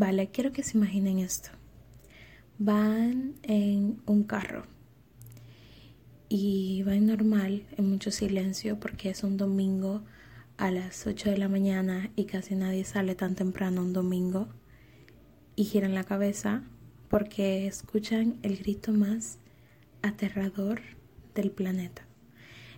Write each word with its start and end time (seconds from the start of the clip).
Vale, 0.00 0.28
quiero 0.28 0.52
que 0.52 0.62
se 0.62 0.78
imaginen 0.78 1.18
esto. 1.18 1.50
Van 2.56 3.34
en 3.42 4.00
un 4.06 4.22
carro 4.22 4.64
y 6.28 6.84
van 6.84 7.06
normal, 7.06 7.66
en 7.76 7.90
mucho 7.90 8.12
silencio, 8.12 8.78
porque 8.78 9.10
es 9.10 9.24
un 9.24 9.36
domingo 9.36 10.04
a 10.56 10.70
las 10.70 11.04
8 11.04 11.30
de 11.30 11.38
la 11.38 11.48
mañana 11.48 12.12
y 12.14 12.26
casi 12.26 12.54
nadie 12.54 12.84
sale 12.84 13.16
tan 13.16 13.34
temprano 13.34 13.82
un 13.82 13.92
domingo. 13.92 14.46
Y 15.56 15.64
giran 15.64 15.94
la 15.94 16.04
cabeza 16.04 16.62
porque 17.08 17.66
escuchan 17.66 18.38
el 18.44 18.58
grito 18.58 18.92
más 18.92 19.40
aterrador 20.02 20.80
del 21.34 21.50
planeta. 21.50 22.06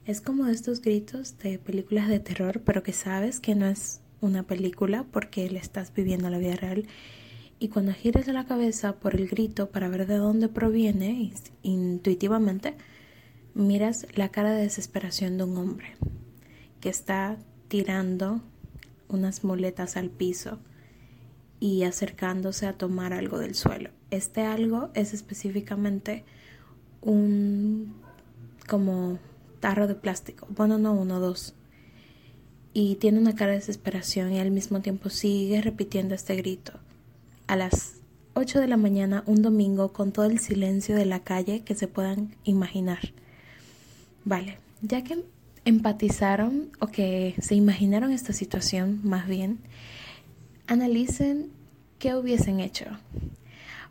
Es 0.07 0.23
como 0.23 0.46
estos 0.46 0.80
gritos 0.80 1.37
de 1.37 1.59
películas 1.59 2.09
de 2.09 2.21
terror, 2.21 2.62
pero 2.64 2.82
que 2.82 2.95
sabes 2.95 3.41
que 3.41 3.55
no 3.55 3.66
es 3.66 4.00
una 4.21 4.43
película 4.43 5.05
porque 5.11 5.48
le 5.50 5.59
estás 5.59 5.93
viviendo 5.95 6.30
la 6.30 6.39
vida 6.39 6.57
real. 6.57 6.87
Y 7.59 7.69
cuando 7.69 7.93
giras 7.93 8.27
la 8.27 8.47
cabeza 8.47 8.97
por 8.97 9.15
el 9.15 9.28
grito 9.28 9.70
para 9.70 9.88
ver 9.88 10.06
de 10.06 10.16
dónde 10.16 10.48
proviene, 10.48 11.33
intuitivamente, 11.62 12.75
miras 13.55 14.06
la 14.14 14.30
cara 14.30 14.52
de 14.52 14.62
desesperación 14.62 15.37
de 15.37 15.45
un 15.45 15.56
hombre 15.59 15.97
que 16.80 16.88
está 16.88 17.37
tirando 17.69 18.41
unas 19.09 19.45
muletas 19.45 19.97
al 19.97 20.09
piso 20.09 20.59
y 21.59 21.83
acercándose 21.84 22.66
a 22.66 22.78
tomar 22.78 23.12
algo 23.12 23.39
del 23.39 23.55
suelo. 23.55 23.91
Este 24.11 24.42
algo 24.42 24.91
es 24.95 25.12
específicamente 25.12 26.25
un 27.02 27.95
como 28.66 29.19
tarro 29.61 29.87
de 29.87 29.95
plástico. 29.95 30.47
Bueno, 30.50 30.78
no 30.78 30.92
uno, 30.95 31.20
dos. 31.20 31.55
Y 32.73 32.97
tiene 32.97 33.19
una 33.19 33.34
cara 33.34 33.52
de 33.52 33.59
desesperación 33.59 34.33
y 34.33 34.38
al 34.38 34.51
mismo 34.51 34.80
tiempo 34.80 35.11
sigue 35.11 35.61
repitiendo 35.61 36.15
este 36.15 36.37
grito. 36.37 36.73
A 37.47 37.56
las 37.56 37.95
8 38.34 38.61
de 38.61 38.69
la 38.69 38.77
mañana, 38.77 39.24
un 39.27 39.42
domingo, 39.42 39.92
con 39.92 40.12
todo 40.12 40.27
el 40.27 40.39
silencio 40.39 40.94
de 40.94 41.05
la 41.05 41.20
calle 41.20 41.62
que 41.62 41.75
se 41.75 41.89
puedan 41.89 42.34
imaginar. 42.44 43.12
Vale, 44.25 44.59
ya 44.83 45.03
que 45.03 45.25
empatizaron 45.64 46.70
o 46.78 46.86
que 46.86 47.34
se 47.41 47.55
imaginaron 47.55 48.12
esta 48.12 48.33
situación 48.33 49.00
más 49.03 49.27
bien, 49.27 49.59
analicen 50.66 51.50
qué 51.98 52.14
hubiesen 52.14 52.61
hecho. 52.61 52.87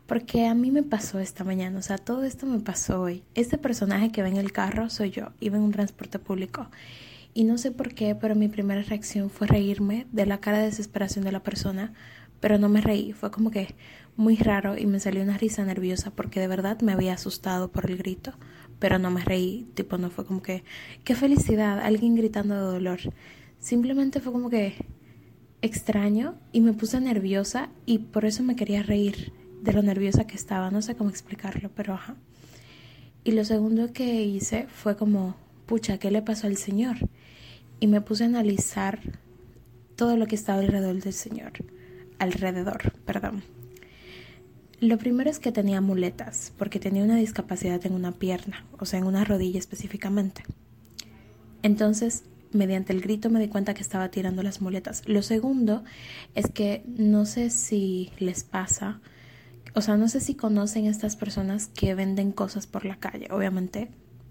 Porque 0.06 0.46
a 0.46 0.54
mí 0.54 0.70
me 0.70 0.82
pasó 0.82 1.20
esta 1.20 1.44
mañana, 1.44 1.78
o 1.78 1.82
sea, 1.82 1.98
todo 1.98 2.24
esto 2.24 2.46
me 2.46 2.58
pasó 2.58 3.02
hoy. 3.02 3.22
Este 3.34 3.58
personaje 3.58 4.10
que 4.10 4.22
ve 4.22 4.30
en 4.30 4.38
el 4.38 4.50
carro 4.50 4.90
soy 4.90 5.10
yo, 5.10 5.28
iba 5.38 5.56
en 5.56 5.62
un 5.62 5.70
transporte 5.70 6.18
público. 6.18 6.66
Y 7.32 7.44
no 7.44 7.58
sé 7.58 7.70
por 7.70 7.94
qué, 7.94 8.14
pero 8.14 8.34
mi 8.34 8.48
primera 8.48 8.82
reacción 8.82 9.30
fue 9.30 9.46
reírme 9.46 10.06
de 10.12 10.26
la 10.26 10.40
cara 10.40 10.58
de 10.58 10.64
desesperación 10.66 11.24
de 11.24 11.32
la 11.32 11.42
persona, 11.42 11.92
pero 12.40 12.58
no 12.58 12.68
me 12.68 12.80
reí, 12.80 13.12
fue 13.12 13.30
como 13.30 13.50
que 13.50 13.74
muy 14.16 14.36
raro 14.36 14.76
y 14.76 14.86
me 14.86 14.98
salió 14.98 15.22
una 15.22 15.38
risa 15.38 15.64
nerviosa 15.64 16.10
porque 16.10 16.40
de 16.40 16.48
verdad 16.48 16.80
me 16.80 16.92
había 16.92 17.14
asustado 17.14 17.70
por 17.70 17.90
el 17.90 17.98
grito, 17.98 18.32
pero 18.78 18.98
no 18.98 19.10
me 19.10 19.22
reí, 19.22 19.68
tipo 19.74 19.98
no 19.98 20.10
fue 20.10 20.24
como 20.24 20.42
que, 20.42 20.64
qué 21.04 21.14
felicidad, 21.14 21.78
alguien 21.80 22.16
gritando 22.16 22.54
de 22.54 22.72
dolor. 22.72 23.00
Simplemente 23.58 24.20
fue 24.20 24.32
como 24.32 24.50
que 24.50 24.74
extraño 25.62 26.34
y 26.52 26.62
me 26.62 26.72
puse 26.72 27.00
nerviosa 27.00 27.68
y 27.86 27.98
por 27.98 28.24
eso 28.24 28.42
me 28.42 28.56
quería 28.56 28.82
reír 28.82 29.32
de 29.62 29.72
lo 29.72 29.82
nerviosa 29.82 30.26
que 30.26 30.36
estaba, 30.36 30.70
no 30.70 30.82
sé 30.82 30.96
cómo 30.96 31.10
explicarlo, 31.10 31.70
pero 31.74 31.94
ajá. 31.94 32.16
Y 33.22 33.32
lo 33.32 33.44
segundo 33.44 33.92
que 33.92 34.24
hice 34.24 34.66
fue 34.68 34.96
como, 34.96 35.36
pucha, 35.70 35.98
¿qué 35.98 36.10
le 36.10 36.20
pasó 36.20 36.48
al 36.48 36.56
Señor? 36.56 36.96
Y 37.78 37.86
me 37.86 38.00
puse 38.00 38.24
a 38.24 38.26
analizar 38.26 38.98
todo 39.94 40.16
lo 40.16 40.26
que 40.26 40.34
estaba 40.34 40.58
alrededor 40.58 41.00
del 41.00 41.12
Señor, 41.12 41.52
alrededor, 42.18 42.92
perdón. 43.04 43.44
Lo 44.80 44.98
primero 44.98 45.30
es 45.30 45.38
que 45.38 45.52
tenía 45.52 45.80
muletas, 45.80 46.52
porque 46.58 46.80
tenía 46.80 47.04
una 47.04 47.14
discapacidad 47.14 47.86
en 47.86 47.92
una 47.92 48.10
pierna, 48.10 48.66
o 48.80 48.84
sea, 48.84 48.98
en 48.98 49.06
una 49.06 49.24
rodilla 49.24 49.60
específicamente. 49.60 50.42
Entonces, 51.62 52.24
mediante 52.50 52.92
el 52.92 53.00
grito 53.00 53.30
me 53.30 53.38
di 53.38 53.46
cuenta 53.46 53.72
que 53.72 53.82
estaba 53.82 54.10
tirando 54.10 54.42
las 54.42 54.60
muletas. 54.60 55.04
Lo 55.06 55.22
segundo 55.22 55.84
es 56.34 56.50
que 56.50 56.82
no 56.88 57.26
sé 57.26 57.48
si 57.48 58.10
les 58.18 58.42
pasa, 58.42 59.00
o 59.76 59.82
sea, 59.82 59.96
no 59.96 60.08
sé 60.08 60.18
si 60.18 60.34
conocen 60.34 60.86
estas 60.86 61.14
personas 61.14 61.68
que 61.68 61.94
venden 61.94 62.32
cosas 62.32 62.66
por 62.66 62.84
la 62.84 62.96
calle, 62.96 63.28
obviamente 63.30 63.88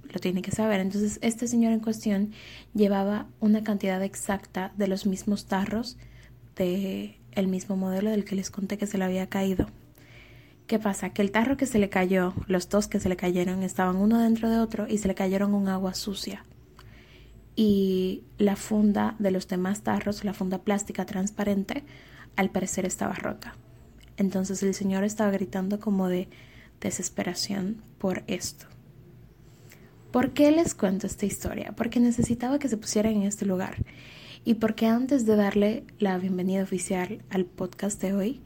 lo 0.09 0.19
tiene 0.19 0.41
que 0.41 0.51
saber. 0.51 0.79
Entonces, 0.79 1.19
este 1.21 1.47
señor 1.47 1.73
en 1.73 1.79
cuestión 1.79 2.31
llevaba 2.73 3.27
una 3.39 3.63
cantidad 3.63 4.03
exacta 4.03 4.73
de 4.77 4.87
los 4.87 5.05
mismos 5.05 5.45
tarros 5.45 5.97
de 6.55 7.19
el 7.31 7.47
mismo 7.47 7.75
modelo 7.75 8.09
del 8.09 8.25
que 8.25 8.35
les 8.35 8.51
conté 8.51 8.77
que 8.77 8.87
se 8.87 8.97
le 8.97 9.05
había 9.05 9.27
caído. 9.27 9.67
¿Qué 10.67 10.77
pasa? 10.77 11.11
Que 11.11 11.21
el 11.21 11.31
tarro 11.31 11.57
que 11.57 11.65
se 11.65 11.79
le 11.79 11.89
cayó, 11.89 12.33
los 12.47 12.69
dos 12.69 12.87
que 12.87 12.99
se 12.99 13.09
le 13.09 13.15
cayeron, 13.15 13.63
estaban 13.63 13.95
uno 13.95 14.19
dentro 14.19 14.49
de 14.49 14.59
otro 14.59 14.87
y 14.87 14.99
se 14.99 15.07
le 15.07 15.15
cayeron 15.15 15.53
un 15.53 15.67
agua 15.67 15.93
sucia. 15.93 16.45
Y 17.55 18.23
la 18.37 18.55
funda 18.55 19.15
de 19.19 19.31
los 19.31 19.47
demás 19.47 19.81
tarros, 19.81 20.23
la 20.23 20.33
funda 20.33 20.59
plástica 20.59 21.05
transparente, 21.05 21.83
al 22.35 22.51
parecer 22.51 22.85
estaba 22.85 23.13
rota. 23.13 23.55
Entonces 24.17 24.61
el 24.63 24.73
Señor 24.73 25.03
estaba 25.03 25.31
gritando 25.31 25.79
como 25.79 26.07
de 26.07 26.29
desesperación 26.79 27.81
por 27.97 28.23
esto. 28.27 28.67
¿Por 30.11 30.31
qué 30.31 30.51
les 30.51 30.73
cuento 30.73 31.05
esta 31.05 31.27
historia? 31.27 31.73
Porque 31.75 31.99
necesitaba 31.99 32.57
que 32.57 32.67
se 32.67 32.77
pusieran 32.77 33.13
en 33.13 33.23
este 33.23 33.45
lugar 33.45 33.77
y 34.43 34.55
porque 34.55 34.87
antes 34.87 35.27
de 35.27 35.35
darle 35.35 35.83
la 35.99 36.17
bienvenida 36.17 36.63
oficial 36.63 37.21
al 37.29 37.45
podcast 37.45 38.01
de 38.01 38.13
hoy, 38.13 38.41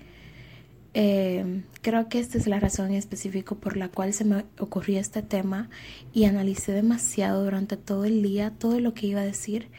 eh, 0.93 1.63
creo 1.81 2.09
que 2.09 2.19
esta 2.19 2.37
es 2.37 2.47
la 2.47 2.59
razón 2.59 2.91
específica 2.91 3.55
por 3.55 3.77
la 3.77 3.87
cual 3.87 4.11
se 4.11 4.25
me 4.25 4.43
ocurrió 4.59 4.99
este 4.99 5.21
tema 5.21 5.69
y 6.11 6.25
analicé 6.25 6.73
demasiado 6.73 7.45
durante 7.45 7.77
todo 7.77 8.03
el 8.03 8.21
día 8.21 8.51
todo 8.51 8.81
lo 8.81 8.93
que 8.93 9.07
iba 9.07 9.21
a 9.21 9.25
decir 9.25 9.69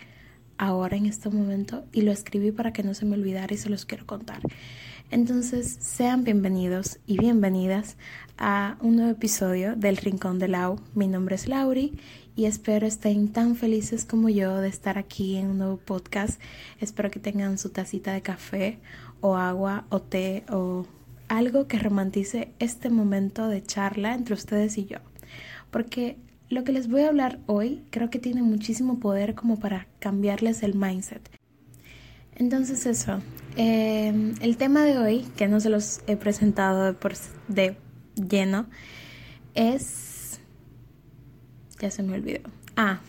ahora 0.56 0.96
en 0.96 1.04
este 1.04 1.28
momento 1.28 1.84
y 1.92 2.00
lo 2.00 2.12
escribí 2.12 2.50
para 2.50 2.72
que 2.72 2.82
no 2.82 2.94
se 2.94 3.04
me 3.04 3.14
olvidara 3.14 3.52
y 3.52 3.58
se 3.58 3.68
los 3.68 3.84
quiero 3.84 4.06
contar. 4.06 4.40
Entonces, 5.14 5.76
sean 5.78 6.24
bienvenidos 6.24 6.98
y 7.06 7.18
bienvenidas 7.18 7.96
a 8.36 8.76
un 8.80 8.96
nuevo 8.96 9.12
episodio 9.12 9.76
del 9.76 9.96
Rincón 9.96 10.40
de 10.40 10.48
Lau. 10.48 10.80
Mi 10.96 11.06
nombre 11.06 11.36
es 11.36 11.46
Lauri 11.46 11.92
y 12.34 12.46
espero 12.46 12.84
estén 12.84 13.28
tan 13.28 13.54
felices 13.54 14.04
como 14.04 14.28
yo 14.28 14.56
de 14.60 14.66
estar 14.66 14.98
aquí 14.98 15.36
en 15.36 15.50
un 15.50 15.58
nuevo 15.58 15.76
podcast. 15.76 16.40
Espero 16.80 17.12
que 17.12 17.20
tengan 17.20 17.58
su 17.58 17.70
tacita 17.70 18.12
de 18.12 18.22
café 18.22 18.80
o 19.20 19.36
agua 19.36 19.84
o 19.88 20.02
té 20.02 20.42
o 20.50 20.84
algo 21.28 21.68
que 21.68 21.78
romantice 21.78 22.50
este 22.58 22.90
momento 22.90 23.46
de 23.46 23.62
charla 23.62 24.14
entre 24.14 24.34
ustedes 24.34 24.76
y 24.78 24.86
yo. 24.86 24.98
Porque 25.70 26.16
lo 26.48 26.64
que 26.64 26.72
les 26.72 26.88
voy 26.88 27.02
a 27.02 27.08
hablar 27.08 27.38
hoy 27.46 27.84
creo 27.90 28.10
que 28.10 28.18
tiene 28.18 28.42
muchísimo 28.42 28.98
poder 28.98 29.36
como 29.36 29.60
para 29.60 29.86
cambiarles 30.00 30.64
el 30.64 30.74
mindset. 30.74 31.30
Entonces 32.36 32.86
eso, 32.86 33.20
em, 33.56 34.34
el 34.40 34.56
tema 34.56 34.84
de 34.84 34.98
hoy, 34.98 35.26
que 35.36 35.46
no 35.46 35.60
se 35.60 35.70
los 35.70 36.00
he 36.06 36.16
presentado 36.16 36.84
de, 36.84 36.92
por, 36.92 37.14
de 37.48 37.76
lleno, 38.16 38.66
es... 39.54 40.40
Ya 41.80 41.90
se 41.90 42.02
me 42.02 42.14
olvidó. 42.14 42.40
Ah, 42.76 43.00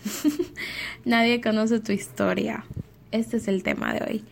nadie 1.04 1.40
conoce 1.40 1.80
tu 1.80 1.92
historia. 1.92 2.64
Este 3.10 3.38
es 3.38 3.48
el 3.48 3.62
tema 3.62 3.94
de 3.94 4.04
hoy. 4.04 4.24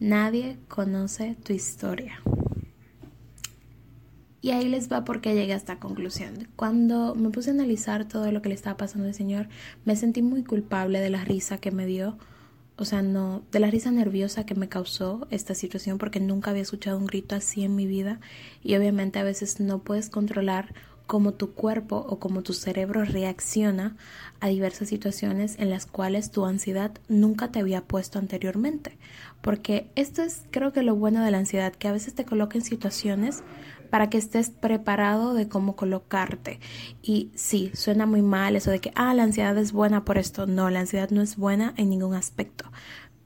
Nadie 0.00 0.58
conoce 0.68 1.36
tu 1.44 1.52
historia. 1.52 2.20
Y 4.40 4.50
ahí 4.50 4.68
les 4.68 4.90
va 4.90 5.04
porque 5.04 5.34
llegué 5.34 5.52
a 5.52 5.56
esta 5.56 5.78
conclusión. 5.78 6.48
Cuando 6.56 7.14
me 7.14 7.30
puse 7.30 7.50
a 7.50 7.52
analizar 7.52 8.08
todo 8.08 8.32
lo 8.32 8.42
que 8.42 8.48
le 8.48 8.56
estaba 8.56 8.76
pasando 8.76 9.06
al 9.06 9.14
Señor, 9.14 9.48
me 9.84 9.94
sentí 9.94 10.20
muy 10.20 10.42
culpable 10.42 10.98
de 10.98 11.10
la 11.10 11.24
risa 11.24 11.58
que 11.58 11.70
me 11.70 11.86
dio 11.86 12.18
o 12.76 12.84
sea, 12.84 13.02
no, 13.02 13.42
de 13.52 13.60
la 13.60 13.70
risa 13.70 13.90
nerviosa 13.90 14.46
que 14.46 14.54
me 14.54 14.68
causó 14.68 15.26
esta 15.30 15.54
situación 15.54 15.98
porque 15.98 16.20
nunca 16.20 16.50
había 16.50 16.62
escuchado 16.62 16.98
un 16.98 17.06
grito 17.06 17.34
así 17.34 17.64
en 17.64 17.76
mi 17.76 17.86
vida 17.86 18.20
y 18.62 18.74
obviamente 18.76 19.18
a 19.18 19.24
veces 19.24 19.60
no 19.60 19.80
puedes 19.80 20.08
controlar 20.08 20.74
cómo 21.06 21.34
tu 21.34 21.52
cuerpo 21.52 22.06
o 22.08 22.18
cómo 22.18 22.42
tu 22.42 22.54
cerebro 22.54 23.04
reacciona 23.04 23.96
a 24.40 24.48
diversas 24.48 24.88
situaciones 24.88 25.56
en 25.58 25.68
las 25.68 25.84
cuales 25.84 26.30
tu 26.30 26.46
ansiedad 26.46 26.92
nunca 27.08 27.52
te 27.52 27.58
había 27.58 27.82
puesto 27.82 28.18
anteriormente. 28.18 28.96
Porque 29.42 29.90
esto 29.94 30.22
es 30.22 30.44
creo 30.50 30.72
que 30.72 30.82
lo 30.82 30.94
bueno 30.94 31.22
de 31.22 31.30
la 31.30 31.38
ansiedad, 31.38 31.74
que 31.74 31.88
a 31.88 31.92
veces 31.92 32.14
te 32.14 32.24
coloca 32.24 32.56
en 32.56 32.64
situaciones 32.64 33.42
para 33.92 34.08
que 34.08 34.16
estés 34.16 34.48
preparado 34.48 35.34
de 35.34 35.48
cómo 35.48 35.76
colocarte. 35.76 36.60
Y 37.02 37.30
sí, 37.34 37.70
suena 37.74 38.06
muy 38.06 38.22
mal 38.22 38.56
eso 38.56 38.70
de 38.70 38.78
que, 38.78 38.90
ah, 38.94 39.12
la 39.12 39.24
ansiedad 39.24 39.58
es 39.58 39.72
buena 39.72 40.02
por 40.06 40.16
esto. 40.16 40.46
No, 40.46 40.70
la 40.70 40.80
ansiedad 40.80 41.10
no 41.10 41.20
es 41.20 41.36
buena 41.36 41.74
en 41.76 41.90
ningún 41.90 42.14
aspecto. 42.14 42.64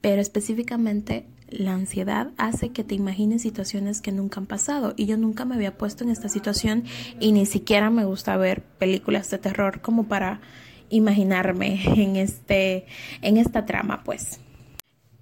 Pero 0.01 0.21
específicamente 0.21 1.25
la 1.47 1.73
ansiedad 1.73 2.31
hace 2.35 2.73
que 2.73 2.83
te 2.83 2.95
imagines 2.95 3.43
situaciones 3.43 4.01
que 4.01 4.11
nunca 4.11 4.41
han 4.41 4.45
pasado 4.45 4.93
y 4.97 5.05
yo 5.05 5.15
nunca 5.15 5.45
me 5.45 5.55
había 5.55 5.77
puesto 5.77 6.03
en 6.03 6.09
esta 6.09 6.27
situación 6.27 6.83
y 7.17 7.31
ni 7.31 7.45
siquiera 7.45 7.89
me 7.89 8.03
gusta 8.03 8.35
ver 8.35 8.61
películas 8.61 9.29
de 9.29 9.37
terror 9.37 9.79
como 9.79 10.09
para 10.09 10.41
imaginarme 10.89 11.81
en 11.95 12.17
este 12.17 12.87
en 13.21 13.37
esta 13.37 13.65
trama, 13.65 14.03
pues. 14.03 14.41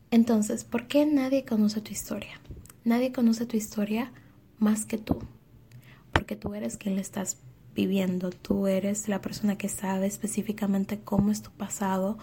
Entonces, 0.10 0.64
¿por 0.64 0.88
qué 0.88 1.06
nadie 1.06 1.46
conoce 1.46 1.82
tu 1.82 1.92
historia? 1.92 2.42
Nadie 2.84 3.12
conoce 3.12 3.46
tu 3.46 3.58
historia 3.58 4.12
más 4.58 4.86
que 4.86 4.98
tú, 4.98 5.20
porque 6.26 6.38
tú 6.38 6.56
eres 6.56 6.78
quien 6.78 6.96
le 6.96 7.02
estás 7.02 7.38
viviendo, 7.76 8.32
tú 8.32 8.66
eres 8.66 9.08
la 9.08 9.22
persona 9.22 9.60
que 9.60 9.70
sabe 9.70 10.08
específicamente 10.08 11.00
cómo 11.00 11.30
es 11.30 11.44
tu 11.44 11.52
pasado, 11.52 12.18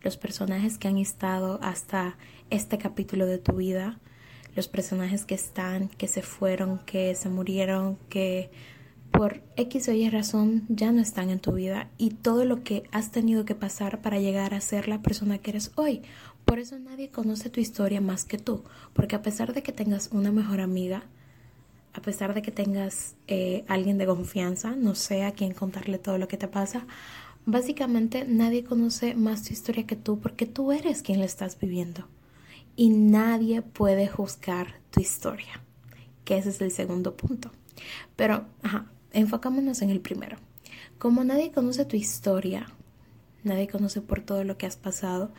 los 0.00 0.16
personajes 0.16 0.78
que 0.78 0.86
han 0.86 0.96
estado 0.96 1.58
hasta 1.60 2.16
este 2.50 2.78
capítulo 2.78 3.26
de 3.26 3.38
tu 3.38 3.56
vida, 3.56 3.98
los 4.54 4.68
personajes 4.68 5.24
que 5.24 5.34
están, 5.34 5.88
que 5.88 6.06
se 6.06 6.22
fueron, 6.22 6.78
que 6.86 7.16
se 7.16 7.30
murieron, 7.30 7.98
que 8.08 8.52
por 9.10 9.42
X 9.56 9.88
o 9.88 9.92
Y 9.92 10.08
razón 10.08 10.64
ya 10.68 10.92
no 10.92 11.00
están 11.00 11.28
en 11.28 11.40
tu 11.40 11.50
vida 11.54 11.90
y 11.98 12.10
todo 12.10 12.44
lo 12.44 12.62
que 12.62 12.84
has 12.92 13.10
tenido 13.10 13.44
que 13.44 13.56
pasar 13.56 14.02
para 14.02 14.20
llegar 14.20 14.54
a 14.54 14.60
ser 14.60 14.86
la 14.86 15.02
persona 15.02 15.38
que 15.38 15.50
eres 15.50 15.72
hoy. 15.74 16.02
Por 16.44 16.60
eso 16.60 16.78
nadie 16.78 17.10
conoce 17.10 17.50
tu 17.50 17.58
historia 17.58 18.00
más 18.00 18.24
que 18.24 18.38
tú, 18.38 18.62
porque 18.92 19.16
a 19.16 19.22
pesar 19.22 19.52
de 19.52 19.64
que 19.64 19.72
tengas 19.72 20.10
una 20.12 20.30
mejor 20.30 20.60
amiga, 20.60 21.08
a 21.98 22.00
pesar 22.00 22.32
de 22.32 22.42
que 22.42 22.52
tengas 22.52 23.16
eh, 23.26 23.64
alguien 23.66 23.98
de 23.98 24.06
confianza, 24.06 24.76
no 24.76 24.94
sé 24.94 25.24
a 25.24 25.32
quién 25.32 25.52
contarle 25.52 25.98
todo 25.98 26.16
lo 26.16 26.28
que 26.28 26.36
te 26.36 26.46
pasa, 26.46 26.86
básicamente 27.44 28.24
nadie 28.24 28.62
conoce 28.62 29.16
más 29.16 29.42
tu 29.42 29.52
historia 29.52 29.84
que 29.84 29.96
tú 29.96 30.20
porque 30.20 30.46
tú 30.46 30.70
eres 30.70 31.02
quien 31.02 31.18
la 31.18 31.26
estás 31.26 31.58
viviendo. 31.58 32.06
Y 32.76 32.90
nadie 32.90 33.62
puede 33.62 34.06
juzgar 34.06 34.80
tu 34.92 35.00
historia, 35.00 35.60
que 36.24 36.38
ese 36.38 36.50
es 36.50 36.60
el 36.60 36.70
segundo 36.70 37.16
punto. 37.16 37.50
Pero, 38.14 38.46
ajá, 38.62 38.86
enfocámonos 39.12 39.82
en 39.82 39.90
el 39.90 40.00
primero. 40.00 40.36
Como 40.98 41.24
nadie 41.24 41.50
conoce 41.50 41.84
tu 41.84 41.96
historia, 41.96 42.68
nadie 43.42 43.66
conoce 43.66 44.02
por 44.02 44.20
todo 44.20 44.44
lo 44.44 44.56
que 44.56 44.66
has 44.66 44.76
pasado 44.76 45.32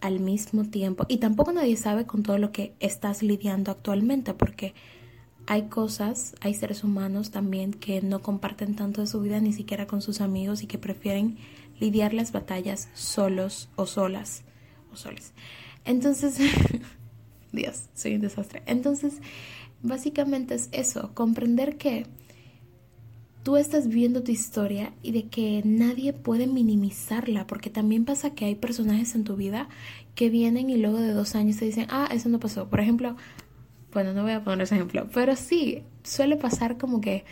al 0.00 0.20
mismo 0.20 0.66
tiempo, 0.66 1.04
y 1.08 1.16
tampoco 1.16 1.50
nadie 1.50 1.76
sabe 1.76 2.06
con 2.06 2.22
todo 2.22 2.38
lo 2.38 2.52
que 2.52 2.74
estás 2.78 3.24
lidiando 3.24 3.72
actualmente, 3.72 4.34
porque 4.34 4.72
hay 5.50 5.62
cosas, 5.62 6.36
hay 6.40 6.54
seres 6.54 6.84
humanos 6.84 7.32
también 7.32 7.72
que 7.72 8.00
no 8.02 8.22
comparten 8.22 8.76
tanto 8.76 9.00
de 9.00 9.08
su 9.08 9.20
vida 9.20 9.40
ni 9.40 9.52
siquiera 9.52 9.88
con 9.88 10.00
sus 10.00 10.20
amigos 10.20 10.62
y 10.62 10.68
que 10.68 10.78
prefieren 10.78 11.38
lidiar 11.80 12.14
las 12.14 12.30
batallas 12.30 12.88
solos 12.94 13.68
o 13.74 13.84
solas 13.84 14.44
o 14.92 14.96
soles. 14.96 15.32
Entonces, 15.84 16.36
Dios, 17.52 17.86
soy 17.94 18.14
un 18.14 18.20
desastre. 18.20 18.62
Entonces, 18.66 19.14
básicamente 19.82 20.54
es 20.54 20.68
eso, 20.70 21.10
comprender 21.14 21.78
que 21.78 22.06
tú 23.42 23.56
estás 23.56 23.88
viviendo 23.88 24.22
tu 24.22 24.30
historia 24.30 24.92
y 25.02 25.10
de 25.10 25.24
que 25.24 25.62
nadie 25.64 26.12
puede 26.12 26.46
minimizarla, 26.46 27.48
porque 27.48 27.70
también 27.70 28.04
pasa 28.04 28.36
que 28.36 28.44
hay 28.44 28.54
personajes 28.54 29.16
en 29.16 29.24
tu 29.24 29.34
vida 29.34 29.68
que 30.14 30.30
vienen 30.30 30.70
y 30.70 30.76
luego 30.76 31.00
de 31.00 31.12
dos 31.12 31.34
años 31.34 31.56
te 31.56 31.64
dicen, 31.64 31.88
ah, 31.90 32.08
eso 32.12 32.28
no 32.28 32.38
pasó. 32.38 32.68
Por 32.68 32.78
ejemplo, 32.78 33.16
bueno, 33.92 34.12
no 34.12 34.22
voy 34.22 34.32
a 34.32 34.44
poner 34.44 34.62
ese 34.62 34.76
ejemplo, 34.76 35.08
pero 35.12 35.36
sí, 35.36 35.82
suele 36.02 36.36
pasar 36.36 36.78
como 36.78 37.00
que 37.00 37.24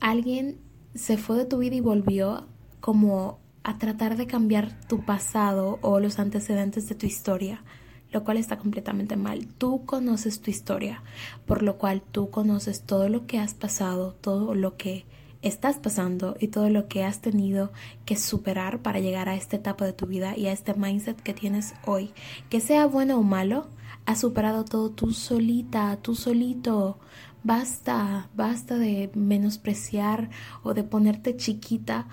alguien 0.00 0.58
se 0.94 1.16
fue 1.16 1.36
de 1.38 1.44
tu 1.44 1.58
vida 1.58 1.76
y 1.76 1.80
volvió 1.80 2.46
como 2.80 3.38
a 3.64 3.78
tratar 3.78 4.16
de 4.16 4.26
cambiar 4.26 4.78
tu 4.88 5.04
pasado 5.04 5.78
o 5.82 6.00
los 6.00 6.18
antecedentes 6.18 6.88
de 6.88 6.94
tu 6.94 7.06
historia, 7.06 7.62
lo 8.10 8.24
cual 8.24 8.36
está 8.36 8.58
completamente 8.58 9.16
mal. 9.16 9.46
Tú 9.46 9.84
conoces 9.86 10.40
tu 10.40 10.50
historia, 10.50 11.02
por 11.46 11.62
lo 11.62 11.78
cual 11.78 12.02
tú 12.02 12.30
conoces 12.30 12.82
todo 12.82 13.08
lo 13.08 13.26
que 13.26 13.38
has 13.38 13.54
pasado, 13.54 14.14
todo 14.20 14.54
lo 14.54 14.76
que 14.76 15.06
estás 15.42 15.78
pasando 15.78 16.36
y 16.38 16.48
todo 16.48 16.68
lo 16.68 16.88
que 16.88 17.04
has 17.04 17.20
tenido 17.20 17.72
que 18.04 18.16
superar 18.16 18.80
para 18.80 19.00
llegar 19.00 19.28
a 19.28 19.34
esta 19.34 19.56
etapa 19.56 19.84
de 19.84 19.92
tu 19.92 20.06
vida 20.06 20.36
y 20.36 20.46
a 20.46 20.52
este 20.52 20.74
mindset 20.74 21.20
que 21.20 21.34
tienes 21.34 21.74
hoy. 21.84 22.12
Que 22.48 22.60
sea 22.60 22.86
bueno 22.86 23.18
o 23.18 23.22
malo, 23.22 23.68
has 24.06 24.20
superado 24.20 24.64
todo 24.64 24.90
tú 24.90 25.12
solita, 25.12 25.96
tú 26.02 26.14
solito. 26.14 26.98
Basta, 27.44 28.28
basta 28.34 28.78
de 28.78 29.10
menospreciar 29.14 30.30
o 30.62 30.74
de 30.74 30.84
ponerte 30.84 31.36
chiquita 31.36 32.06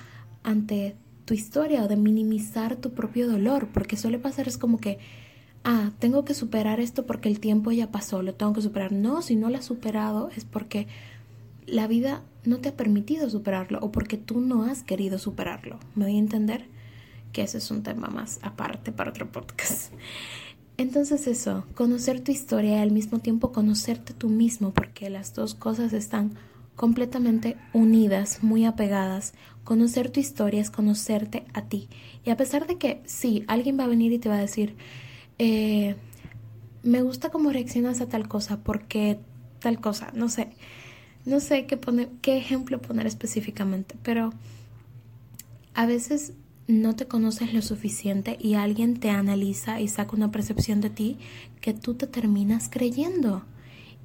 ante 0.44 0.96
tu 1.26 1.34
historia 1.34 1.84
o 1.84 1.88
de 1.88 1.96
minimizar 1.96 2.76
tu 2.76 2.94
propio 2.94 3.28
dolor, 3.28 3.68
porque 3.72 3.98
suele 3.98 4.18
pasar 4.18 4.48
es 4.48 4.58
como 4.58 4.80
que, 4.80 4.98
ah, 5.64 5.92
tengo 6.00 6.26
que 6.26 6.34
superar 6.34 6.80
esto 6.80 7.06
porque 7.06 7.30
el 7.30 7.40
tiempo 7.40 7.72
ya 7.72 7.92
pasó, 7.92 8.24
lo 8.24 8.34
tengo 8.34 8.54
que 8.54 8.62
superar. 8.62 8.92
No, 8.92 9.22
si 9.22 9.36
no 9.36 9.50
lo 9.50 9.58
has 9.58 9.66
superado 9.66 10.30
es 10.36 10.46
porque 10.46 10.88
la 11.68 11.88
vida 11.88 12.24
no 12.46 12.58
te 12.58 12.70
ha 12.70 12.76
permitido 12.76 13.30
superarlo 13.30 13.80
o 13.82 13.92
porque 13.92 14.18
tú 14.18 14.42
no 14.42 14.64
has 14.64 14.82
querido 14.82 15.20
superarlo. 15.20 15.80
¿Me 15.94 16.06
voy 16.06 16.16
a 16.16 16.20
entender? 16.20 16.66
Que 17.32 17.44
ese 17.44 17.60
es 17.60 17.70
un 17.70 17.84
tema 17.84 18.08
más 18.08 18.40
aparte 18.42 18.92
para 18.92 19.12
otro 19.12 19.32
podcast. 19.32 19.94
Entonces 20.80 21.28
eso, 21.28 21.66
conocer 21.76 22.22
tu 22.22 22.32
historia 22.32 22.78
y 22.78 22.80
al 22.80 22.92
mismo 22.92 23.20
tiempo 23.20 23.52
conocerte 23.52 24.14
tú 24.14 24.30
mismo, 24.30 24.72
porque 24.72 25.10
las 25.10 25.34
dos 25.34 25.54
cosas 25.54 25.92
están 25.92 26.38
completamente 26.78 27.58
unidas, 27.74 28.44
muy 28.44 28.64
apegadas. 28.64 29.34
Conocer 29.66 30.10
tu 30.10 30.22
historia 30.22 30.62
es 30.62 30.72
conocerte 30.72 31.44
a 31.54 31.64
ti. 31.64 31.90
Y 32.24 32.30
a 32.30 32.38
pesar 32.38 32.66
de 32.66 32.78
que 32.78 33.02
sí, 33.04 33.44
alguien 33.48 33.78
va 33.78 33.84
a 33.84 33.88
venir 33.88 34.14
y 34.14 34.20
te 34.20 34.30
va 34.30 34.36
a 34.36 34.40
decir, 34.40 34.78
eh, 35.38 35.98
me 36.82 37.02
gusta 37.02 37.30
cómo 37.30 37.52
reaccionas 37.52 38.00
a 38.00 38.08
tal 38.08 38.30
cosa, 38.30 38.64
porque 38.64 39.20
tal 39.60 39.82
cosa, 39.82 40.14
no 40.16 40.30
sé, 40.30 40.48
no 41.26 41.42
sé 41.42 41.66
qué, 41.66 41.76
poner, 41.76 42.08
qué 42.22 42.38
ejemplo 42.38 42.82
poner 42.82 43.06
específicamente, 43.06 43.96
pero 44.02 44.32
a 45.74 45.86
veces 45.86 46.32
no 46.70 46.96
te 46.96 47.08
conoces 47.08 47.52
lo 47.52 47.64
suficiente 47.64 48.38
y 48.40 48.54
alguien 48.54 49.00
te 49.00 49.10
analiza 49.10 49.82
y 49.82 49.88
saca 49.88 50.16
una 50.16 50.30
percepción 50.30 50.82
de 50.82 50.92
ti 50.92 51.18
que 51.62 51.74
tú 51.74 51.96
te 51.96 52.06
terminas 52.06 52.70
creyendo. 52.70 53.44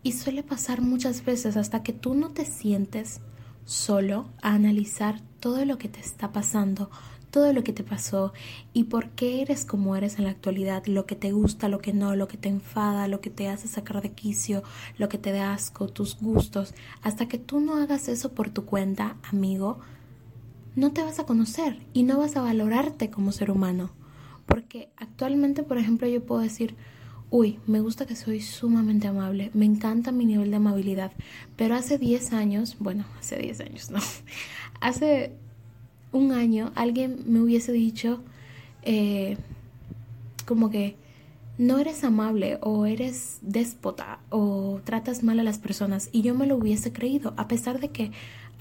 Y 0.03 0.13
suele 0.13 0.43
pasar 0.43 0.81
muchas 0.81 1.27
veces 1.27 1.59
hasta 1.59 1.83
que 1.83 1.93
tú 1.93 2.15
no 2.15 2.31
te 2.31 2.47
sientes 2.47 3.21
solo 3.67 4.31
a 4.41 4.55
analizar 4.55 5.21
todo 5.41 5.67
lo 5.67 5.77
que 5.77 5.91
te 5.91 6.01
está 6.01 6.33
pasando, 6.33 6.91
todo 7.31 7.53
lo 7.53 7.63
que 7.65 7.75
te 7.75 7.85
pasó 7.85 8.33
y 8.73 8.85
por 8.85 9.11
qué 9.11 9.43
eres 9.43 9.67
como 9.67 9.95
eres 9.95 10.17
en 10.19 10.25
la 10.25 10.31
actualidad, 10.31 10.87
lo 10.87 11.05
que 11.05 11.17
te 11.17 11.33
gusta, 11.33 11.69
lo 11.69 11.81
que 11.81 11.93
no, 11.93 12.17
lo 12.17 12.29
que 12.29 12.39
te 12.39 12.49
enfada, 12.49 13.09
lo 13.09 13.21
que 13.21 13.29
te 13.29 13.49
hace 13.49 13.69
sacar 13.69 14.01
de 14.01 14.13
quicio, 14.13 14.63
lo 14.97 15.11
que 15.11 15.19
te 15.19 15.33
da 15.33 15.53
asco, 15.53 15.89
tus 15.89 16.19
gustos, 16.19 16.73
hasta 17.03 17.29
que 17.29 17.37
tú 17.37 17.61
no 17.61 17.77
hagas 17.77 18.09
eso 18.09 18.33
por 18.33 18.49
tu 18.49 18.65
cuenta, 18.65 19.19
amigo, 19.31 19.81
no 20.77 20.93
te 20.93 21.03
vas 21.03 21.19
a 21.19 21.27
conocer 21.27 21.79
y 21.93 22.03
no 22.03 22.19
vas 22.19 22.37
a 22.37 22.43
valorarte 22.43 23.11
como 23.11 23.33
ser 23.33 23.51
humano. 23.51 23.91
Porque 24.47 24.91
actualmente, 24.97 25.63
por 25.63 25.79
ejemplo, 25.79 26.07
yo 26.09 26.25
puedo 26.25 26.41
decir, 26.41 26.75
uy, 27.31 27.59
me 27.67 27.81
gusta 27.81 28.07
que 28.07 28.17
soy 28.17 28.41
sumamente 28.41 29.09
amable, 29.09 29.51
me 29.55 29.65
encanta 29.65 30.13
mi 30.13 30.25
nivel 30.25 30.51
de 30.51 30.57
amabilidad, 30.57 31.13
pero 31.57 31.75
hace 31.75 31.99
10 31.99 32.33
años, 32.33 32.77
bueno, 32.79 33.05
hace 33.19 33.37
10 33.37 33.61
años, 33.61 33.91
no, 33.93 33.99
hace 34.81 35.33
un 36.13 36.33
año 36.33 36.71
alguien 36.77 37.25
me 37.27 37.41
hubiese 37.41 37.73
dicho 37.73 38.21
eh, 38.83 39.37
como 40.47 40.71
que 40.71 40.97
no 41.59 41.79
eres 41.79 42.05
amable 42.05 42.59
o 42.63 42.87
eres 42.87 43.39
déspota 43.43 44.21
o 44.31 44.81
tratas 44.85 45.23
mal 45.23 45.41
a 45.41 45.45
las 45.45 45.59
personas 45.59 46.09
y 46.13 46.23
yo 46.23 46.35
me 46.35 46.47
lo 46.47 46.57
hubiese 46.57 46.93
creído, 46.93 47.35
a 47.37 47.49
pesar 47.49 47.81
de 47.81 47.89
que 47.89 48.13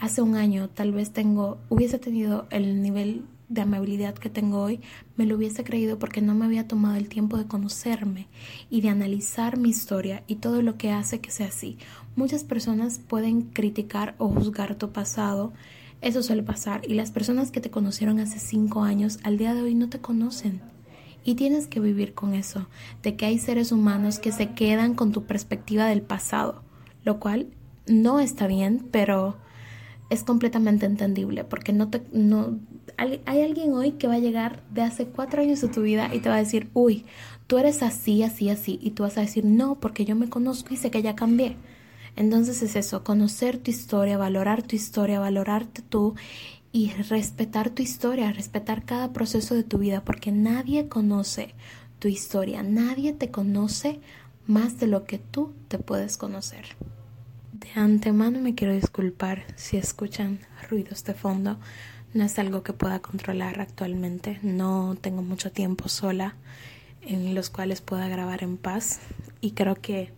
hace 0.03 0.21
un 0.21 0.35
año 0.35 0.67
tal 0.67 0.91
vez 0.91 1.11
tengo, 1.11 1.59
hubiese 1.69 1.97
tenido 1.97 2.45
el 2.49 2.81
nivel 2.81 3.23
de 3.47 3.61
amabilidad 3.61 4.13
que 4.13 4.29
tengo 4.29 4.61
hoy, 4.61 4.81
me 5.15 5.25
lo 5.25 5.37
hubiese 5.37 5.63
creído 5.63 5.97
porque 5.97 6.21
no 6.21 6.35
me 6.35 6.43
había 6.43 6.67
tomado 6.67 6.95
el 6.95 7.07
tiempo 7.07 7.37
de 7.37 7.45
conocerme 7.45 8.27
y 8.69 8.81
de 8.81 8.89
analizar 8.89 9.57
mi 9.57 9.69
historia 9.69 10.23
y 10.27 10.35
todo 10.35 10.61
lo 10.61 10.77
que 10.77 10.91
hace 10.91 11.21
que 11.21 11.31
sea 11.31 11.47
así. 11.47 11.77
Muchas 12.17 12.43
personas 12.43 12.99
pueden 12.99 13.43
criticar 13.43 14.13
o 14.17 14.27
juzgar 14.27 14.75
tu 14.75 14.91
pasado, 14.91 15.53
eso 16.01 16.21
suele 16.21 16.43
pasar, 16.43 16.81
y 16.85 16.95
las 16.95 17.11
personas 17.11 17.49
que 17.49 17.61
te 17.61 17.71
conocieron 17.71 18.19
hace 18.19 18.39
cinco 18.39 18.83
años 18.83 19.19
al 19.23 19.37
día 19.37 19.53
de 19.53 19.61
hoy 19.61 19.73
no 19.73 19.87
te 19.87 19.99
conocen. 19.99 20.59
Y 21.23 21.35
tienes 21.35 21.67
que 21.67 21.79
vivir 21.79 22.13
con 22.13 22.33
eso, 22.33 22.67
de 23.03 23.15
que 23.15 23.25
hay 23.25 23.39
seres 23.39 23.71
humanos 23.71 24.19
que 24.19 24.33
se 24.33 24.49
quedan 24.49 24.95
con 24.95 25.13
tu 25.13 25.23
perspectiva 25.23 25.85
del 25.85 26.01
pasado, 26.01 26.61
lo 27.05 27.21
cual 27.21 27.47
no 27.87 28.19
está 28.19 28.47
bien, 28.47 28.85
pero 28.91 29.37
es 30.13 30.23
completamente 30.23 30.85
entendible 30.85 31.43
porque 31.43 31.73
no 31.73 31.89
te 31.89 32.03
no 32.11 32.59
hay, 32.97 33.21
alguien 33.25 33.73
hoy 33.73 33.93
que 33.93 34.07
va 34.07 34.15
a 34.15 34.19
llegar 34.19 34.61
de 34.71 34.81
hace 34.81 35.07
cuatro 35.07 35.41
años 35.41 35.61
de 35.61 35.67
tu 35.67 35.81
vida 35.81 36.13
y 36.13 36.19
te 36.19 36.29
va 36.29 36.35
a 36.35 36.39
decir 36.39 36.69
uy 36.73 37.05
tú 37.47 37.57
eres 37.57 37.81
así 37.83 38.23
así 38.23 38.49
así 38.49 38.79
y 38.81 38.91
tú 38.91 39.03
vas 39.03 39.17
a 39.17 39.21
decir 39.21 39.43
no 39.45 39.75
porque 39.79 40.05
yo 40.05 40.15
me 40.15 40.29
conozco 40.29 40.73
y 40.73 40.77
sé 40.77 40.91
que 40.91 41.01
ya 41.01 41.15
cambié 41.15 41.57
entonces 42.15 42.61
es 42.61 42.75
eso 42.75 43.03
conocer 43.03 43.57
tu 43.57 43.71
historia 43.71 44.17
valorar 44.17 44.61
tu 44.61 44.75
historia 44.75 45.19
valorarte 45.19 45.81
tú 45.81 46.15
y 46.71 46.91
respetar 46.91 47.69
tu 47.71 47.81
historia 47.81 48.31
respetar 48.31 48.85
cada 48.85 49.13
proceso 49.13 49.55
de 49.55 49.63
tu 49.63 49.79
vida 49.79 50.03
porque 50.05 50.31
nadie 50.31 50.87
conoce 50.87 51.55
tu 51.99 52.07
historia 52.07 52.61
nadie 52.63 53.13
te 53.13 53.31
conoce 53.31 53.99
más 54.45 54.79
de 54.79 54.87
lo 54.87 55.05
que 55.05 55.17
tú 55.17 55.53
te 55.67 55.79
puedes 55.79 56.17
conocer 56.17 56.65
de 57.63 57.79
antemano 57.79 58.39
me 58.39 58.55
quiero 58.55 58.73
disculpar 58.73 59.45
si 59.55 59.77
escuchan 59.77 60.39
ruidos 60.69 61.03
de 61.05 61.13
fondo. 61.13 61.57
No 62.13 62.25
es 62.25 62.37
algo 62.37 62.61
que 62.61 62.73
pueda 62.73 62.99
controlar 62.99 63.61
actualmente. 63.61 64.39
No 64.43 64.97
tengo 64.99 65.21
mucho 65.21 65.51
tiempo 65.51 65.87
sola 65.87 66.35
en 67.01 67.35
los 67.35 67.49
cuales 67.49 67.81
pueda 67.81 68.09
grabar 68.09 68.43
en 68.43 68.57
paz. 68.57 68.99
Y 69.39 69.51
creo 69.51 69.75
que 69.75 70.11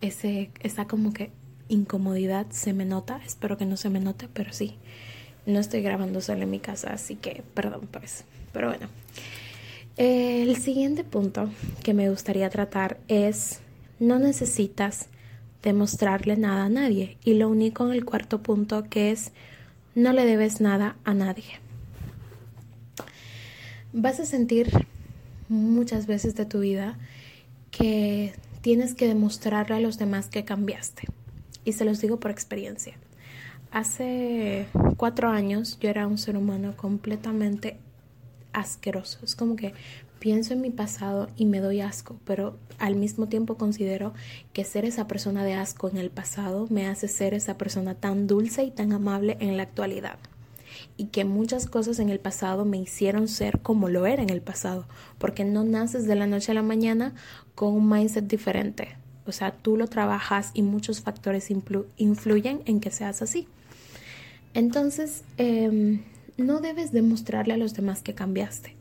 ese 0.00 0.50
está 0.60 0.86
como 0.86 1.12
que 1.12 1.30
incomodidad 1.68 2.46
se 2.50 2.72
me 2.72 2.86
nota. 2.86 3.20
Espero 3.24 3.58
que 3.58 3.66
no 3.66 3.76
se 3.76 3.90
me 3.90 4.00
note, 4.00 4.28
pero 4.32 4.52
sí. 4.52 4.76
No 5.46 5.60
estoy 5.60 5.82
grabando 5.82 6.22
solo 6.22 6.42
en 6.42 6.50
mi 6.50 6.58
casa, 6.58 6.92
así 6.92 7.16
que 7.16 7.44
perdón 7.52 7.86
pues. 7.90 8.24
Pero 8.52 8.68
bueno. 8.68 8.88
El 9.96 10.56
siguiente 10.56 11.04
punto 11.04 11.50
que 11.82 11.94
me 11.94 12.08
gustaría 12.08 12.48
tratar 12.50 12.98
es 13.08 13.60
no 14.00 14.18
necesitas 14.18 15.08
demostrarle 15.64 16.36
nada 16.36 16.66
a 16.66 16.68
nadie. 16.68 17.16
Y 17.24 17.34
lo 17.34 17.48
único 17.48 17.86
en 17.86 17.92
el 17.92 18.04
cuarto 18.04 18.42
punto 18.42 18.84
que 18.84 19.10
es 19.10 19.32
no 19.94 20.12
le 20.12 20.24
debes 20.24 20.60
nada 20.60 20.96
a 21.04 21.14
nadie. 21.14 21.44
Vas 23.92 24.20
a 24.20 24.26
sentir 24.26 24.70
muchas 25.48 26.06
veces 26.06 26.34
de 26.34 26.46
tu 26.46 26.60
vida 26.60 26.98
que 27.70 28.34
tienes 28.60 28.94
que 28.94 29.08
demostrarle 29.08 29.76
a 29.76 29.80
los 29.80 29.98
demás 29.98 30.28
que 30.28 30.44
cambiaste. 30.44 31.02
Y 31.64 31.72
se 31.72 31.84
los 31.84 32.00
digo 32.00 32.20
por 32.20 32.30
experiencia. 32.30 32.94
Hace 33.70 34.66
cuatro 34.96 35.30
años 35.30 35.78
yo 35.80 35.88
era 35.88 36.06
un 36.06 36.18
ser 36.18 36.36
humano 36.36 36.76
completamente 36.76 37.78
asqueroso. 38.54 39.18
Es 39.22 39.36
como 39.36 39.56
que 39.56 39.74
pienso 40.18 40.54
en 40.54 40.62
mi 40.62 40.70
pasado 40.70 41.28
y 41.36 41.44
me 41.44 41.60
doy 41.60 41.82
asco, 41.82 42.16
pero 42.24 42.56
al 42.78 42.96
mismo 42.96 43.28
tiempo 43.28 43.56
considero 43.56 44.14
que 44.54 44.64
ser 44.64 44.86
esa 44.86 45.06
persona 45.06 45.44
de 45.44 45.52
asco 45.52 45.88
en 45.90 45.98
el 45.98 46.10
pasado 46.10 46.66
me 46.70 46.86
hace 46.86 47.08
ser 47.08 47.34
esa 47.34 47.58
persona 47.58 47.94
tan 47.94 48.26
dulce 48.26 48.64
y 48.64 48.70
tan 48.70 48.92
amable 48.92 49.36
en 49.40 49.58
la 49.58 49.64
actualidad. 49.64 50.18
Y 50.96 51.06
que 51.06 51.24
muchas 51.24 51.66
cosas 51.66 51.98
en 51.98 52.08
el 52.08 52.20
pasado 52.20 52.64
me 52.64 52.78
hicieron 52.78 53.28
ser 53.28 53.60
como 53.60 53.90
lo 53.90 54.06
era 54.06 54.22
en 54.22 54.30
el 54.30 54.40
pasado, 54.40 54.86
porque 55.18 55.44
no 55.44 55.62
naces 55.62 56.06
de 56.06 56.14
la 56.14 56.26
noche 56.26 56.52
a 56.52 56.54
la 56.54 56.62
mañana 56.62 57.14
con 57.54 57.74
un 57.74 57.88
mindset 57.88 58.26
diferente. 58.26 58.96
O 59.26 59.32
sea, 59.32 59.52
tú 59.52 59.76
lo 59.76 59.88
trabajas 59.88 60.52
y 60.54 60.62
muchos 60.62 61.00
factores 61.00 61.50
influyen 61.96 62.62
en 62.64 62.80
que 62.80 62.90
seas 62.90 63.22
así. 63.22 63.46
Entonces, 64.54 65.24
em, 65.36 66.02
no 66.36 66.60
debes 66.60 66.92
demostrarle 66.92 67.54
a 67.54 67.58
los 67.58 67.74
demás 67.74 68.02
que 68.02 68.14
cambiaste. 68.14 68.76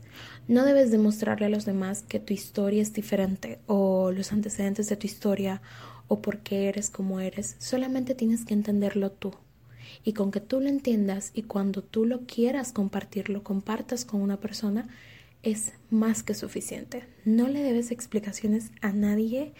No 0.48 0.65
debes 0.65 0.91
demostrarle 0.91 1.45
a 1.45 1.50
los 1.50 1.65
demás 1.65 2.03
que 2.03 2.19
tu 2.19 2.33
historia 2.33 2.81
es 2.81 2.93
diferente 2.93 3.60
o 3.67 4.12
los 4.12 4.31
antecedentes 4.31 4.89
de 4.89 4.98
tu 4.98 5.07
historia 5.07 5.62
o 6.07 6.22
por 6.22 6.39
qué 6.39 6.67
eres 6.67 6.89
como 6.89 7.19
eres. 7.19 7.55
Solamente 7.60 8.15
tienes 8.15 8.45
que 8.45 8.53
entenderlo 8.53 9.12
tú. 9.12 9.33
Y 10.03 10.13
con 10.13 10.31
que 10.31 10.41
tú 10.41 10.60
lo 10.60 10.67
entiendas 10.67 11.31
y 11.33 11.43
cuando 11.43 11.81
tú 11.81 12.05
lo 12.05 12.22
quieras 12.25 12.74
compartir, 12.74 13.29
lo 13.29 13.43
compartas 13.43 14.05
con 14.05 14.22
una 14.22 14.38
persona, 14.38 14.88
es 15.43 15.73
más 15.89 16.23
que 16.23 16.33
suficiente. 16.33 17.05
No 17.25 17.47
le 17.47 17.62
debes 17.62 17.91
explicaciones 17.91 18.71
a 18.81 18.91
nadie 18.91 19.53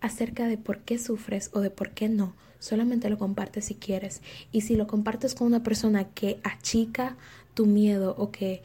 acerca 0.00 0.46
de 0.46 0.58
por 0.58 0.80
qué 0.80 0.98
sufres 0.98 1.50
o 1.54 1.60
de 1.60 1.70
por 1.70 1.90
qué 1.90 2.08
no. 2.08 2.34
Solamente 2.58 3.08
lo 3.08 3.18
compartes 3.18 3.66
si 3.66 3.74
quieres. 3.74 4.20
Y 4.52 4.62
si 4.62 4.74
lo 4.74 4.86
compartes 4.86 5.34
con 5.34 5.46
una 5.46 5.62
persona 5.62 6.08
que 6.08 6.40
achica 6.42 7.16
tu 7.54 7.66
miedo 7.66 8.14
o 8.18 8.30
que 8.30 8.62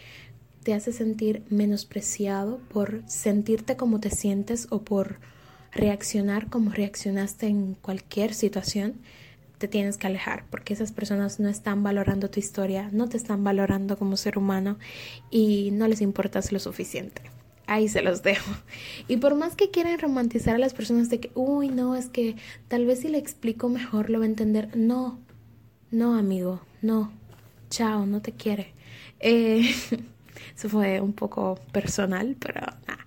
te 0.64 0.74
hace 0.74 0.92
sentir 0.92 1.44
menospreciado 1.50 2.60
por 2.70 3.04
sentirte 3.08 3.76
como 3.76 4.00
te 4.00 4.10
sientes 4.10 4.68
o 4.70 4.82
por 4.82 5.20
reaccionar 5.72 6.50
como 6.50 6.72
reaccionaste 6.72 7.48
en 7.48 7.76
cualquier 7.76 8.34
situación, 8.34 8.96
te 9.64 9.70
tienes 9.70 9.96
que 9.96 10.08
alejar 10.08 10.44
porque 10.50 10.74
esas 10.74 10.92
personas 10.92 11.40
no 11.40 11.48
están 11.48 11.84
valorando 11.84 12.30
tu 12.30 12.38
historia, 12.38 12.90
no 12.92 13.08
te 13.08 13.16
están 13.16 13.46
valorando 13.46 13.98
como 13.98 14.18
ser 14.18 14.38
humano 14.38 14.78
y 15.32 15.70
no 15.72 15.88
les 15.88 16.02
importas 16.02 16.52
lo 16.52 16.60
suficiente. 16.60 17.22
Ahí 17.66 17.88
se 17.88 18.02
los 18.02 18.24
dejo. 18.24 18.52
Y 19.08 19.16
por 19.18 19.36
más 19.36 19.56
que 19.56 19.72
quieran 19.72 19.98
romantizar 20.00 20.56
a 20.56 20.58
las 20.58 20.74
personas 20.74 21.10
de 21.10 21.22
que, 21.22 21.32
uy, 21.34 21.70
no, 21.70 21.96
es 21.96 22.10
que 22.10 22.36
tal 22.68 22.86
vez 22.86 23.00
si 23.00 23.08
le 23.08 23.18
explico 23.18 23.70
mejor 23.70 24.10
lo 24.10 24.20
va 24.20 24.26
a 24.26 24.28
entender. 24.28 24.76
No, 24.76 25.18
no, 25.92 26.16
amigo, 26.16 26.60
no. 26.82 27.14
Chao, 27.70 28.06
no 28.06 28.22
te 28.22 28.34
quiere. 28.34 28.74
Eh, 29.22 29.74
Eso 30.58 30.68
fue 30.68 31.00
un 31.00 31.14
poco 31.14 31.58
personal, 31.72 32.36
pero 32.38 32.60
nada. 32.86 33.06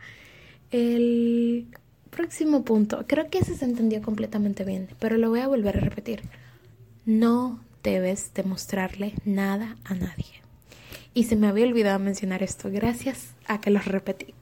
El 0.70 1.66
próximo 2.08 2.64
punto, 2.64 3.04
creo 3.06 3.28
que 3.28 3.40
ese 3.40 3.54
se 3.54 3.66
entendió 3.66 4.00
completamente 4.00 4.64
bien, 4.64 4.88
pero 4.98 5.18
lo 5.18 5.28
voy 5.28 5.40
a 5.40 5.48
volver 5.48 5.76
a 5.76 5.80
repetir. 5.80 6.22
No 7.06 7.60
debes 7.84 8.34
demostrarle 8.34 9.14
nada 9.25 9.76
a 9.84 9.94
nadie. 9.94 10.42
Y 11.14 11.22
se 11.25 11.36
me 11.36 11.46
había 11.46 11.64
olvidado 11.64 12.00
mencionar 12.00 12.42
esto, 12.42 12.68
gracias 12.68 13.28
a 13.46 13.60
que 13.60 13.70
lo 13.70 13.78
repetí. 13.78 14.34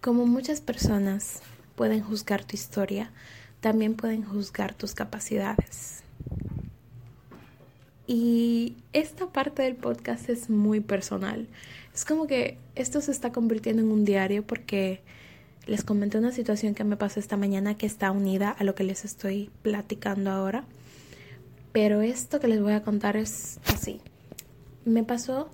Como 0.00 0.24
muchas 0.24 0.60
personas 0.60 1.40
pueden 1.74 2.00
juzgar 2.00 2.44
tu 2.44 2.54
historia, 2.54 3.10
también 3.60 3.94
pueden 3.94 4.22
juzgar 4.22 4.72
tus 4.72 4.94
capacidades. 4.94 6.04
Y 8.06 8.76
esta 8.92 9.26
parte 9.26 9.62
del 9.62 9.74
podcast 9.74 10.28
es 10.28 10.50
muy 10.50 10.78
personal. 10.78 11.48
Es 11.92 12.04
como 12.04 12.28
que 12.28 12.56
esto 12.76 13.00
se 13.00 13.10
está 13.10 13.32
convirtiendo 13.32 13.82
en 13.82 13.90
un 13.90 14.04
diario 14.04 14.46
porque 14.46 15.00
les 15.66 15.82
comenté 15.82 16.18
una 16.18 16.30
situación 16.30 16.76
que 16.76 16.84
me 16.84 16.96
pasó 16.96 17.18
esta 17.18 17.36
mañana 17.36 17.76
que 17.76 17.86
está 17.86 18.12
unida 18.12 18.50
a 18.50 18.62
lo 18.62 18.76
que 18.76 18.84
les 18.84 19.04
estoy 19.04 19.50
platicando 19.62 20.30
ahora. 20.30 20.64
Pero 21.74 22.02
esto 22.02 22.38
que 22.38 22.46
les 22.46 22.62
voy 22.62 22.72
a 22.72 22.84
contar 22.84 23.16
es 23.16 23.58
así. 23.66 24.00
Me 24.84 25.02
pasó 25.02 25.50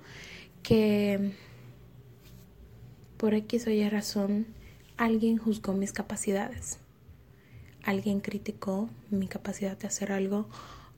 que 0.63 1.33
por 3.17 3.33
X 3.33 3.67
o 3.67 3.71
Y 3.71 3.89
razón 3.89 4.47
alguien 4.99 5.39
juzgó 5.39 5.73
mis 5.73 5.93
capacidades. 5.93 6.79
Alguien 7.83 8.21
criticó 8.21 8.91
mi 9.09 9.29
capacidad 9.29 9.79
de 9.79 9.87
hacer 9.87 10.13
algo 10.13 10.47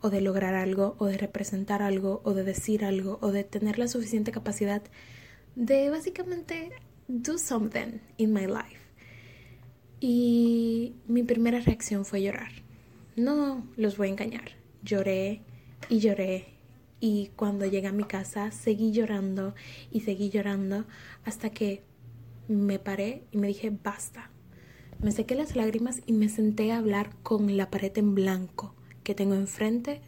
o 0.00 0.10
de 0.10 0.22
lograr 0.22 0.54
algo 0.56 0.96
o 0.98 1.06
de 1.06 1.18
representar 1.18 1.82
algo 1.82 2.20
o 2.24 2.34
de 2.34 2.42
decir 2.42 2.84
algo 2.84 3.20
o 3.22 3.30
de 3.30 3.44
tener 3.44 3.78
la 3.78 3.86
suficiente 3.86 4.32
capacidad 4.32 4.82
de 5.54 5.88
básicamente 5.88 6.72
do 7.06 7.38
something 7.38 8.00
in 8.16 8.32
my 8.32 8.48
life. 8.48 8.80
Y 10.00 10.96
mi 11.06 11.22
primera 11.22 11.60
reacción 11.60 12.04
fue 12.04 12.22
llorar. 12.22 12.50
No 13.14 13.64
los 13.76 13.96
voy 13.96 14.08
a 14.08 14.10
engañar. 14.10 14.61
Lloré 14.82 15.42
y 15.88 16.00
lloré. 16.00 16.46
Y 17.00 17.30
cuando 17.36 17.66
llegué 17.66 17.88
a 17.88 17.92
mi 17.92 18.04
casa 18.04 18.50
seguí 18.50 18.92
llorando 18.92 19.54
y 19.90 20.00
seguí 20.00 20.30
llorando 20.30 20.84
hasta 21.24 21.50
que 21.50 21.82
me 22.48 22.78
paré 22.78 23.24
y 23.32 23.38
me 23.38 23.48
dije 23.48 23.76
basta. 23.82 24.30
Me 25.00 25.10
sequé 25.10 25.34
las 25.34 25.56
lágrimas 25.56 26.00
y 26.06 26.12
me 26.12 26.28
senté 26.28 26.70
a 26.70 26.78
hablar 26.78 27.10
con 27.22 27.56
la 27.56 27.70
pared 27.70 27.96
en 27.98 28.14
blanco 28.14 28.74
que 29.02 29.16
tengo 29.16 29.34
enfrente, 29.34 30.00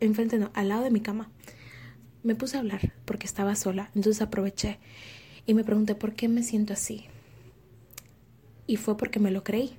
enfrente 0.00 0.38
no, 0.38 0.50
al 0.54 0.70
lado 0.70 0.84
de 0.84 0.90
mi 0.90 1.00
cama 1.00 1.30
me 2.22 2.34
puse 2.34 2.56
a 2.56 2.60
hablar 2.60 2.92
porque 3.04 3.26
estaba 3.26 3.54
sola, 3.54 3.90
entonces 3.94 4.22
aproveché 4.22 4.78
y 5.46 5.54
me 5.54 5.64
pregunté 5.64 5.94
por 5.94 6.14
qué 6.14 6.28
me 6.28 6.42
siento 6.42 6.72
así. 6.72 7.06
Y 8.66 8.76
fue 8.76 8.96
porque 8.96 9.18
me 9.18 9.30
lo 9.30 9.44
creí, 9.44 9.76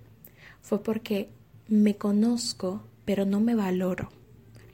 fue 0.62 0.82
porque 0.82 1.30
me 1.68 1.96
conozco, 1.96 2.84
pero 3.06 3.26
no 3.26 3.40
me 3.40 3.56
valoro 3.56 4.10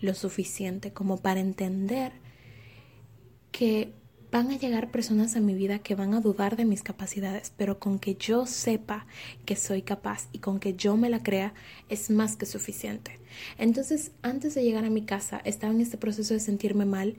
lo 0.06 0.14
suficiente 0.14 0.94
como 0.94 1.18
para 1.18 1.40
entender 1.40 2.14
que 3.52 3.94
van 4.32 4.52
a 4.52 4.58
llegar 4.58 4.92
personas 4.92 5.36
a 5.38 5.40
mi 5.40 5.56
vida 5.56 5.80
que 5.80 5.96
van 5.96 6.14
a 6.14 6.20
dudar 6.20 6.58
de 6.58 6.66
mis 6.66 6.84
capacidades, 6.84 7.54
pero 7.56 7.80
con 7.80 8.00
que 8.00 8.16
yo 8.16 8.46
sepa 8.46 9.08
que 9.46 9.56
soy 9.56 9.82
capaz 9.82 10.28
y 10.34 10.40
con 10.40 10.60
que 10.60 10.76
yo 10.76 10.98
me 10.98 11.10
la 11.10 11.24
crea 11.24 11.54
es 11.88 12.10
más 12.10 12.36
que 12.36 12.46
suficiente. 12.46 13.20
Entonces, 13.58 14.12
antes 14.24 14.54
de 14.54 14.64
llegar 14.64 14.84
a 14.84 14.90
mi 14.90 15.04
casa, 15.04 15.42
estaba 15.46 15.74
en 15.74 15.80
este 15.80 15.98
proceso 15.98 16.34
de 16.34 16.42
sentirme 16.42 16.86
mal 16.86 17.16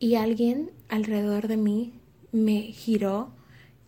y 0.00 0.16
alguien 0.16 0.72
alrededor 0.88 1.46
de 1.46 1.58
mí 1.58 1.92
me 2.32 2.62
giró 2.62 3.30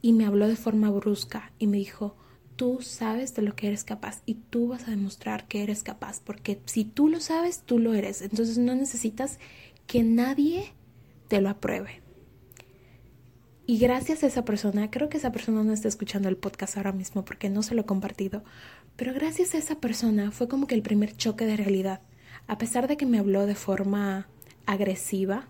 y 0.00 0.12
me 0.12 0.24
habló 0.24 0.46
de 0.46 0.54
forma 0.54 0.90
brusca 0.90 1.50
y 1.58 1.66
me 1.66 1.78
dijo, 1.78 2.14
tú 2.56 2.80
sabes 2.82 3.34
de 3.34 3.42
lo 3.42 3.56
que 3.56 3.68
eres 3.68 3.84
capaz 3.84 4.22
y 4.26 4.34
tú 4.34 4.68
vas 4.68 4.86
a 4.86 4.90
demostrar 4.90 5.46
que 5.46 5.62
eres 5.62 5.82
capaz, 5.82 6.20
porque 6.20 6.60
si 6.66 6.84
tú 6.84 7.08
lo 7.08 7.20
sabes, 7.20 7.62
tú 7.62 7.78
lo 7.78 7.94
eres. 7.94 8.22
Entonces 8.22 8.58
no 8.58 8.74
necesitas 8.74 9.38
que 9.86 10.02
nadie 10.02 10.72
te 11.28 11.40
lo 11.40 11.48
apruebe. 11.48 12.02
Y 13.66 13.78
gracias 13.78 14.22
a 14.22 14.26
esa 14.26 14.44
persona, 14.44 14.90
creo 14.90 15.08
que 15.08 15.16
esa 15.16 15.32
persona 15.32 15.62
no 15.64 15.72
está 15.72 15.88
escuchando 15.88 16.28
el 16.28 16.36
podcast 16.36 16.76
ahora 16.76 16.92
mismo 16.92 17.24
porque 17.24 17.48
no 17.48 17.62
se 17.62 17.74
lo 17.74 17.80
he 17.80 17.86
compartido, 17.86 18.44
pero 18.96 19.14
gracias 19.14 19.54
a 19.54 19.58
esa 19.58 19.76
persona 19.76 20.30
fue 20.32 20.48
como 20.48 20.66
que 20.66 20.74
el 20.74 20.82
primer 20.82 21.16
choque 21.16 21.46
de 21.46 21.56
realidad. 21.56 22.00
A 22.46 22.58
pesar 22.58 22.88
de 22.88 22.98
que 22.98 23.06
me 23.06 23.18
habló 23.18 23.46
de 23.46 23.54
forma 23.54 24.28
agresiva, 24.66 25.48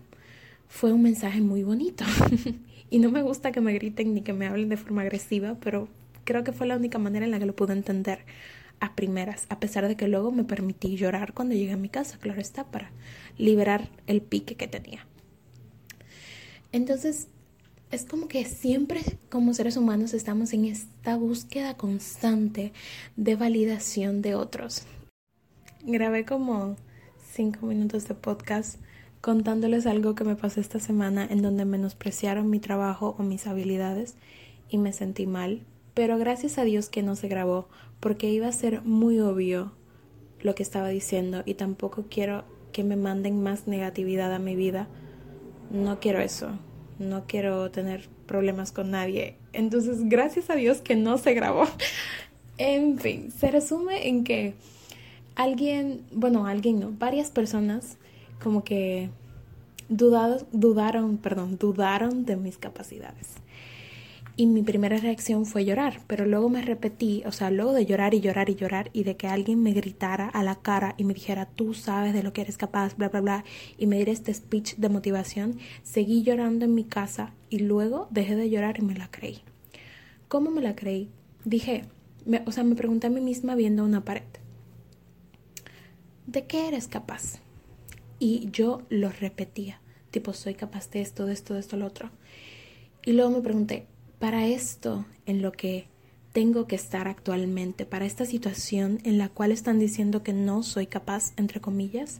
fue 0.69 0.93
un 0.93 1.01
mensaje 1.01 1.41
muy 1.41 1.63
bonito. 1.63 2.05
y 2.89 2.99
no 2.99 3.11
me 3.11 3.21
gusta 3.21 3.51
que 3.51 3.59
me 3.59 3.73
griten 3.73 4.13
ni 4.13 4.21
que 4.21 4.31
me 4.31 4.47
hablen 4.47 4.69
de 4.69 4.77
forma 4.77 5.01
agresiva, 5.01 5.57
pero 5.59 5.89
creo 6.25 6.43
que 6.43 6.51
fue 6.51 6.67
la 6.67 6.75
única 6.75 6.97
manera 6.99 7.25
en 7.25 7.31
la 7.31 7.39
que 7.39 7.45
lo 7.45 7.55
pude 7.55 7.73
entender 7.73 8.25
a 8.81 8.95
primeras, 8.95 9.45
a 9.49 9.59
pesar 9.59 9.87
de 9.87 9.95
que 9.95 10.07
luego 10.07 10.31
me 10.31 10.43
permití 10.43 10.97
llorar 10.97 11.33
cuando 11.33 11.55
llegué 11.55 11.71
a 11.71 11.77
mi 11.77 11.87
casa, 11.87 12.17
claro 12.19 12.41
está, 12.41 12.65
para 12.65 12.91
liberar 13.37 13.89
el 14.07 14.21
pique 14.21 14.55
que 14.55 14.67
tenía. 14.67 15.07
Entonces, 16.73 17.29
es 17.91 18.03
como 18.03 18.27
que 18.27 18.43
siempre 18.45 19.01
como 19.29 19.53
seres 19.53 19.77
humanos 19.77 20.13
estamos 20.13 20.51
en 20.53 20.65
esta 20.65 21.15
búsqueda 21.15 21.77
constante 21.77 22.73
de 23.15 23.35
validación 23.35 24.21
de 24.21 24.35
otros. 24.35 24.85
grabé 25.85 26.25
como 26.25 26.75
cinco 27.31 27.67
minutos 27.67 28.07
de 28.07 28.15
podcast 28.15 28.79
contándoles 29.21 29.85
algo 29.87 30.15
que 30.15 30.23
me 30.23 30.35
pasó 30.35 30.59
esta 30.59 30.79
semana 30.79 31.25
en 31.29 31.41
donde 31.41 31.65
menospreciaron 31.65 32.49
mi 32.49 32.59
trabajo 32.59 33.15
o 33.17 33.23
mis 33.23 33.47
habilidades 33.47 34.15
y 34.69 34.77
me 34.77 34.93
sentí 34.93 35.25
mal. 35.27 35.61
Pero 35.95 36.19
gracias 36.19 36.59
a 36.59 36.63
Dios 36.63 36.89
que 36.89 37.01
no 37.01 37.15
se 37.15 37.27
grabó 37.27 37.67
porque 37.99 38.29
iba 38.29 38.47
a 38.47 38.51
ser 38.51 38.83
muy 38.83 39.19
obvio 39.19 39.71
lo 40.41 40.53
que 40.53 40.61
estaba 40.61 40.89
diciendo 40.89 41.41
y 41.45 41.55
tampoco 41.55 42.05
quiero 42.09 42.43
que 42.71 42.83
me 42.83 42.97
manden 42.97 43.41
más 43.41 43.67
negatividad 43.67 44.31
a 44.33 44.37
mi 44.37 44.55
vida. 44.55 44.87
No 45.71 45.99
quiero 45.99 46.19
eso. 46.19 46.49
No 46.99 47.23
quiero 47.27 47.71
tener 47.71 48.07
problemas 48.27 48.71
con 48.71 48.91
nadie. 48.91 49.37
Entonces, 49.53 50.07
gracias 50.07 50.49
a 50.49 50.55
Dios 50.55 50.81
que 50.81 50.95
no 50.95 51.17
se 51.17 51.33
grabó. 51.33 51.65
en 52.57 52.99
fin, 52.99 53.31
se 53.31 53.49
resume 53.49 54.07
en 54.07 54.23
que 54.23 54.53
alguien, 55.35 56.05
bueno, 56.11 56.47
alguien 56.47 56.79
no, 56.79 56.91
varias 56.91 57.31
personas 57.31 57.97
como 58.43 58.63
que 58.63 59.09
dudados, 59.89 60.45
dudaron, 60.51 61.17
perdón, 61.17 61.57
dudaron 61.57 62.25
de 62.25 62.35
mis 62.35 62.57
capacidades. 62.57 63.35
Y 64.37 64.47
mi 64.47 64.63
primera 64.63 64.97
reacción 64.97 65.45
fue 65.45 65.63
llorar, 65.63 66.01
pero 66.07 66.25
luego 66.25 66.49
me 66.49 66.61
repetí, 66.61 67.23
o 67.25 67.31
sea, 67.31 67.51
luego 67.51 67.71
de 67.71 67.85
llorar 67.85 68.13
y 68.13 68.19
llorar 68.19 68.49
y 68.49 68.55
llorar 68.55 68.89
y 68.91 69.03
de 69.03 69.15
que 69.15 69.27
alguien 69.27 69.63
me 69.63 69.71
gritara 69.71 70.27
a 70.27 70.43
la 70.43 70.55
cara 70.55 70.93
y 70.97 71.05
me 71.05 71.13
dijera, 71.13 71.45
tú 71.45 71.73
sabes 71.73 72.13
de 72.13 72.21
lo 72.21 72.33
que 72.33 72.41
eres 72.41 72.57
capaz, 72.57 72.97
bla, 72.97 73.07
bla, 73.07 73.21
bla, 73.21 73.45
y 73.77 73.87
me 73.87 73.95
diera 73.95 74.11
este 74.11 74.33
speech 74.33 74.75
de 74.75 74.89
motivación, 74.89 75.57
seguí 75.83 76.23
llorando 76.23 76.65
en 76.65 76.75
mi 76.75 76.83
casa 76.83 77.33
y 77.49 77.59
luego 77.59 78.09
dejé 78.11 78.35
de 78.35 78.49
llorar 78.49 78.77
y 78.77 78.81
me 78.81 78.95
la 78.95 79.09
creí. 79.09 79.41
¿Cómo 80.27 80.51
me 80.51 80.61
la 80.61 80.75
creí? 80.75 81.09
Dije, 81.45 81.85
o 82.45 82.51
sea, 82.51 82.65
me 82.65 82.75
pregunté 82.75 83.07
a 83.07 83.11
mí 83.11 83.21
misma 83.21 83.55
viendo 83.55 83.85
una 83.85 84.03
pared. 84.03 84.23
¿De 86.27 86.45
qué 86.45 86.67
eres 86.67 86.89
capaz? 86.89 87.39
Y 88.19 88.49
yo 88.51 88.81
lo 88.89 89.09
repetía, 89.09 89.79
tipo, 90.11 90.33
soy 90.33 90.55
capaz 90.55 90.89
de 90.89 91.01
esto, 91.01 91.25
de 91.25 91.31
esto, 91.31 91.53
de 91.53 91.61
esto, 91.61 91.77
lo 91.77 91.85
otro. 91.85 92.09
Y 93.05 93.13
luego 93.13 93.29
me 93.29 93.41
pregunté, 93.41 93.85
para 94.19 94.47
esto 94.47 95.05
en 95.25 95.41
lo 95.41 95.51
que 95.51 95.87
tengo 96.31 96.67
que 96.67 96.75
estar 96.75 97.07
actualmente, 97.07 97.85
para 97.85 98.05
esta 98.05 98.25
situación 98.25 98.99
en 99.03 99.17
la 99.17 99.29
cual 99.29 99.51
están 99.51 99.79
diciendo 99.79 100.23
que 100.23 100.33
no 100.33 100.63
soy 100.63 100.87
capaz, 100.87 101.33
entre 101.37 101.61
comillas, 101.61 102.19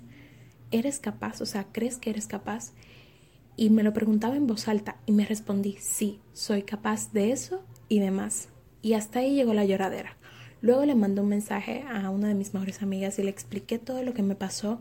¿eres 0.72 1.00
capaz? 1.00 1.42
O 1.42 1.46
sea, 1.46 1.66
¿crees 1.72 1.98
que 1.98 2.12
eres 2.12 2.28
capaz? 2.28 2.72
Y 3.58 3.70
me 3.70 3.84
lo 3.84 3.94
preguntaba 3.94 4.36
en 4.36 4.48
voz 4.48 4.68
alta 4.68 4.98
y 5.06 5.12
me 5.12 5.26
respondí, 5.26 5.78
sí, 5.80 6.20
soy 6.34 6.64
capaz 6.64 7.12
de 7.12 7.32
eso 7.32 7.64
y 7.90 8.00
demás. 8.00 8.50
Y 8.82 8.94
hasta 8.94 9.20
ahí 9.20 9.36
llegó 9.36 9.54
la 9.54 9.66
lloradera. 9.66 10.18
Luego 10.62 10.86
le 10.86 10.96
mandé 10.96 11.22
un 11.22 11.30
mensaje 11.30 11.84
a 11.90 12.10
una 12.10 12.28
de 12.28 12.36
mis 12.36 12.54
mejores 12.54 12.82
amigas 12.82 13.20
y 13.20 13.24
le 13.24 13.30
expliqué 13.30 13.80
todo 13.80 14.02
lo 14.04 14.14
que 14.14 14.24
me 14.24 14.36
pasó 14.36 14.80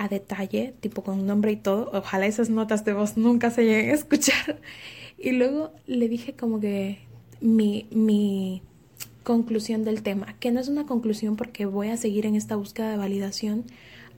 a 0.00 0.08
detalle, 0.08 0.74
tipo 0.80 1.02
con 1.02 1.26
nombre 1.26 1.52
y 1.52 1.56
todo. 1.56 1.90
Ojalá 1.92 2.26
esas 2.26 2.48
notas 2.48 2.86
de 2.86 2.94
voz 2.94 3.18
nunca 3.18 3.50
se 3.50 3.64
lleguen 3.64 3.90
a 3.90 3.94
escuchar. 3.94 4.58
Y 5.22 5.32
luego 5.32 5.74
le 5.86 6.08
dije 6.08 6.32
como 6.32 6.60
que 6.60 7.00
mi, 7.42 7.86
mi 7.90 8.62
conclusión 9.22 9.84
del 9.84 10.02
tema, 10.02 10.34
que 10.40 10.50
no 10.50 10.60
es 10.60 10.68
una 10.68 10.86
conclusión 10.86 11.36
porque 11.36 11.66
voy 11.66 11.88
a 11.88 11.98
seguir 11.98 12.24
en 12.24 12.36
esta 12.36 12.56
búsqueda 12.56 12.90
de 12.90 12.96
validación 12.96 13.64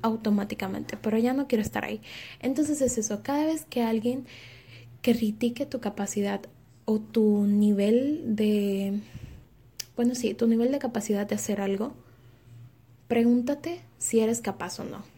automáticamente, 0.01 0.97
pero 0.97 1.19
ya 1.19 1.33
no 1.33 1.49
quiero 1.49 1.62
estar 1.62 1.85
ahí. 1.85 2.01
Entonces 2.39 2.81
es 2.83 2.99
eso, 2.99 3.25
cada 3.25 3.47
vez 3.47 3.65
que 3.65 3.83
alguien 3.83 4.27
critique 5.01 5.67
tu 5.67 5.81
capacidad 5.81 6.43
o 6.85 7.01
tu 7.01 7.47
nivel 7.47 8.37
de, 8.37 9.01
bueno, 9.97 10.15
sí, 10.15 10.35
tu 10.35 10.47
nivel 10.47 10.71
de 10.71 10.79
capacidad 10.79 11.27
de 11.27 11.35
hacer 11.35 11.61
algo, 11.61 11.95
pregúntate 13.09 13.81
si 13.99 14.21
eres 14.21 14.41
capaz 14.41 14.79
o 14.79 14.85
no. 14.85 15.12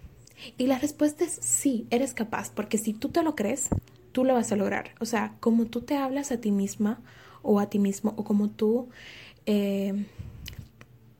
Y 0.59 0.67
la 0.67 0.79
respuesta 0.79 1.25
es 1.25 1.38
sí, 1.41 1.87
eres 1.91 2.14
capaz, 2.14 2.51
porque 2.51 2.79
si 2.79 2.92
tú 2.92 3.09
te 3.09 3.23
lo 3.23 3.35
crees, 3.35 3.68
tú 4.12 4.25
lo 4.25 4.35
vas 4.35 4.53
a 4.53 4.57
lograr. 4.57 4.90
O 5.01 5.05
sea, 5.05 5.35
como 5.40 5.66
tú 5.66 5.81
te 5.81 5.97
hablas 5.97 6.33
a 6.33 6.38
ti 6.38 6.51
misma 6.51 7.01
o 7.42 7.61
a 7.61 7.68
ti 7.68 7.79
mismo, 7.79 8.14
o 8.16 8.25
como 8.25 8.49
tú, 8.49 8.88
eh, 9.47 10.07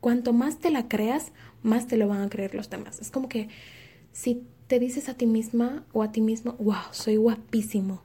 cuanto 0.01 0.33
más 0.33 0.59
te 0.59 0.71
la 0.71 0.89
creas, 0.89 1.33
más 1.63 1.87
te 1.87 1.97
lo 1.97 2.09
van 2.09 2.23
a 2.23 2.29
creer 2.29 2.55
los 2.55 2.71
demás. 2.71 3.01
Es 3.01 3.11
como 3.11 3.29
que 3.29 3.49
si 4.13 4.43
te 4.67 4.79
dices 4.79 5.09
a 5.09 5.15
ti 5.15 5.27
misma 5.27 5.85
o 5.93 6.03
a 6.03 6.13
ti 6.13 6.21
mismo, 6.21 6.55
wow, 6.59 6.93
soy 6.93 7.17
guapísimo, 7.17 8.03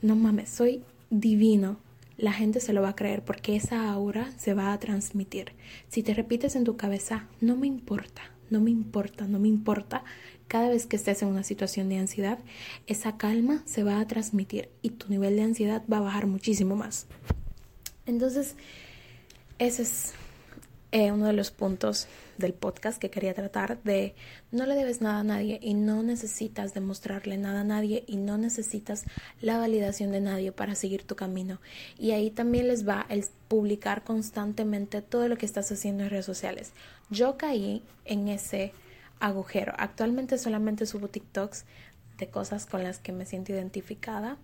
no 0.00 0.16
mames, 0.16 0.50
soy 0.50 0.82
divino, 1.10 1.78
la 2.16 2.32
gente 2.32 2.60
se 2.60 2.72
lo 2.72 2.82
va 2.82 2.90
a 2.90 2.96
creer 2.96 3.24
porque 3.24 3.56
esa 3.56 3.90
aura 3.90 4.30
se 4.36 4.54
va 4.54 4.72
a 4.72 4.78
transmitir. 4.78 5.52
Si 5.88 6.02
te 6.02 6.14
repites 6.14 6.56
en 6.56 6.64
tu 6.64 6.76
cabeza, 6.76 7.26
no 7.40 7.56
me 7.56 7.66
importa, 7.66 8.22
no 8.52 8.60
me 8.60 8.70
importa, 8.70 9.26
no 9.26 9.38
me 9.38 9.48
importa, 9.48 10.04
cada 10.46 10.68
vez 10.68 10.86
que 10.86 10.96
estés 10.96 11.22
en 11.22 11.28
una 11.28 11.42
situación 11.42 11.88
de 11.88 11.98
ansiedad, 11.98 12.38
esa 12.86 13.16
calma 13.16 13.62
se 13.64 13.82
va 13.82 13.98
a 13.98 14.06
transmitir 14.06 14.68
y 14.82 14.90
tu 14.90 15.08
nivel 15.08 15.36
de 15.36 15.42
ansiedad 15.42 15.82
va 15.90 15.96
a 15.96 16.00
bajar 16.00 16.26
muchísimo 16.26 16.76
más. 16.76 17.06
Entonces, 18.04 18.56
ese 19.58 19.82
es 19.82 20.12
eh, 20.92 21.10
uno 21.10 21.26
de 21.26 21.32
los 21.32 21.50
puntos 21.50 22.06
del 22.36 22.52
podcast 22.52 23.00
que 23.00 23.10
quería 23.10 23.32
tratar 23.32 23.82
de 23.82 24.14
no 24.50 24.66
le 24.66 24.74
debes 24.74 25.00
nada 25.00 25.20
a 25.20 25.24
nadie 25.24 25.58
y 25.62 25.72
no 25.72 26.02
necesitas 26.02 26.74
demostrarle 26.74 27.38
nada 27.38 27.62
a 27.62 27.64
nadie 27.64 28.04
y 28.06 28.16
no 28.16 28.36
necesitas 28.36 29.04
la 29.40 29.56
validación 29.56 30.12
de 30.12 30.20
nadie 30.20 30.52
para 30.52 30.74
seguir 30.74 31.04
tu 31.04 31.16
camino. 31.16 31.60
Y 31.98 32.10
ahí 32.10 32.30
también 32.30 32.68
les 32.68 32.86
va 32.86 33.06
el 33.08 33.24
publicar 33.48 34.04
constantemente 34.04 35.00
todo 35.00 35.28
lo 35.28 35.36
que 35.36 35.46
estás 35.46 35.72
haciendo 35.72 36.04
en 36.04 36.10
redes 36.10 36.26
sociales. 36.26 36.72
Yo 37.10 37.38
caí 37.38 37.82
en 38.04 38.28
ese 38.28 38.72
agujero. 39.18 39.72
Actualmente 39.78 40.36
solamente 40.36 40.84
subo 40.84 41.08
TikToks 41.08 41.64
de 42.18 42.28
cosas 42.28 42.66
con 42.66 42.84
las 42.84 42.98
que 42.98 43.12
me 43.12 43.24
siento 43.24 43.52
identificada. 43.52 44.36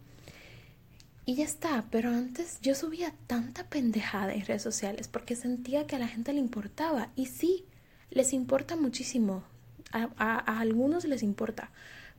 Y 1.29 1.35
ya 1.35 1.45
está, 1.45 1.85
pero 1.91 2.09
antes 2.09 2.59
yo 2.63 2.75
subía 2.75 3.13
tanta 3.27 3.65
pendejada 3.65 4.33
en 4.33 4.47
redes 4.47 4.63
sociales 4.63 5.09
porque 5.09 5.37
sentía 5.37 5.87
que 5.87 5.97
a 5.97 5.99
la 5.99 6.09
gente 6.09 6.33
le 6.33 6.39
importaba. 6.39 7.11
Y 7.17 7.27
sí, 7.27 7.67
les 8.09 8.33
importa 8.33 8.77
muchísimo. 8.77 9.45
A, 9.93 10.09
a 10.17 10.59
algunos 10.59 11.05
les 11.05 11.23
importa, 11.23 11.71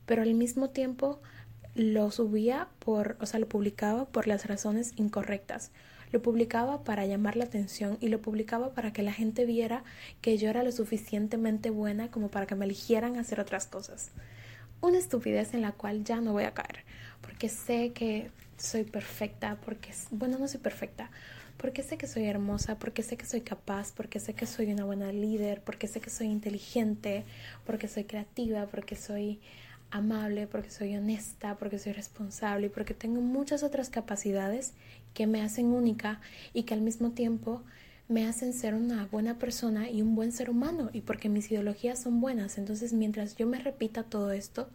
pero 0.06 0.22
al 0.22 0.36
mismo 0.36 0.70
tiempo 0.70 1.20
lo 1.74 2.12
subía 2.12 2.68
por, 2.78 3.18
o 3.20 3.26
sea, 3.26 3.40
lo 3.40 3.50
publicaba 3.50 4.06
por 4.06 4.28
las 4.28 4.46
razones 4.46 4.94
incorrectas. 4.96 5.72
Lo 6.12 6.22
publicaba 6.22 6.84
para 6.84 7.08
llamar 7.08 7.36
la 7.36 7.46
atención 7.46 7.98
y 8.02 8.10
lo 8.10 8.22
publicaba 8.22 8.76
para 8.76 8.94
que 8.94 9.02
la 9.02 9.12
gente 9.12 9.46
viera 9.46 9.84
que 10.22 10.38
yo 10.38 10.52
era 10.52 10.62
lo 10.62 10.72
suficientemente 10.72 11.72
buena 11.72 12.12
como 12.12 12.28
para 12.28 12.46
que 12.46 12.54
me 12.54 12.66
eligieran 12.66 13.18
hacer 13.18 13.40
otras 13.40 13.66
cosas. 13.66 14.12
Una 14.82 15.00
estupidez 15.00 15.56
en 15.56 15.62
la 15.64 15.72
cual 15.72 16.04
ya 16.04 16.22
no 16.22 16.34
voy 16.34 16.44
a 16.44 16.54
caer, 16.54 16.84
porque 17.24 17.50
sé 17.50 17.92
que 17.92 18.30
soy 18.60 18.84
perfecta, 18.84 19.58
porque, 19.66 19.92
bueno, 20.12 20.38
no 20.38 20.48
soy 20.48 20.60
perfecta, 20.60 21.10
porque 21.58 21.84
sé 21.84 21.98
que 21.98 22.08
soy 22.08 22.26
hermosa, 22.26 22.80
porque 22.80 23.04
sé 23.04 23.18
que 23.18 23.26
soy 23.26 23.42
capaz, 23.42 23.92
porque 23.92 24.20
sé 24.20 24.34
que 24.34 24.46
soy 24.46 24.72
una 24.72 24.86
buena 24.86 25.12
líder, 25.12 25.62
porque 25.62 25.88
sé 25.88 26.00
que 26.02 26.10
soy 26.10 26.28
inteligente, 26.28 27.26
porque 27.66 27.88
soy 27.88 28.06
creativa, 28.06 28.66
porque 28.68 28.96
soy 28.96 29.40
amable, 29.92 30.48
porque 30.48 30.70
soy 30.70 30.96
honesta, 30.96 31.56
porque 31.58 31.80
soy 31.80 31.94
responsable 31.94 32.68
y 32.68 32.70
porque 32.70 32.94
tengo 32.94 33.22
muchas 33.22 33.64
otras 33.64 33.90
capacidades 33.90 34.74
que 35.14 35.28
me 35.28 35.42
hacen 35.42 35.68
única 35.68 36.22
y 36.54 36.64
que 36.64 36.74
al 36.74 36.82
mismo 36.82 37.12
tiempo 37.12 37.64
me 38.08 38.28
hacen 38.28 38.54
ser 38.54 38.74
una 38.74 39.06
buena 39.08 39.38
persona 39.38 39.90
y 39.90 40.02
un 40.02 40.16
buen 40.16 40.32
ser 40.32 40.50
humano 40.50 40.90
y 40.94 41.02
porque 41.02 41.30
mis 41.30 41.52
ideologías 41.52 42.02
son 42.02 42.22
buenas. 42.22 42.58
Entonces, 42.58 42.94
mientras 42.94 43.36
yo 43.36 43.48
me 43.48 43.60
repita 43.60 44.04
todo 44.04 44.32
esto, 44.32 44.70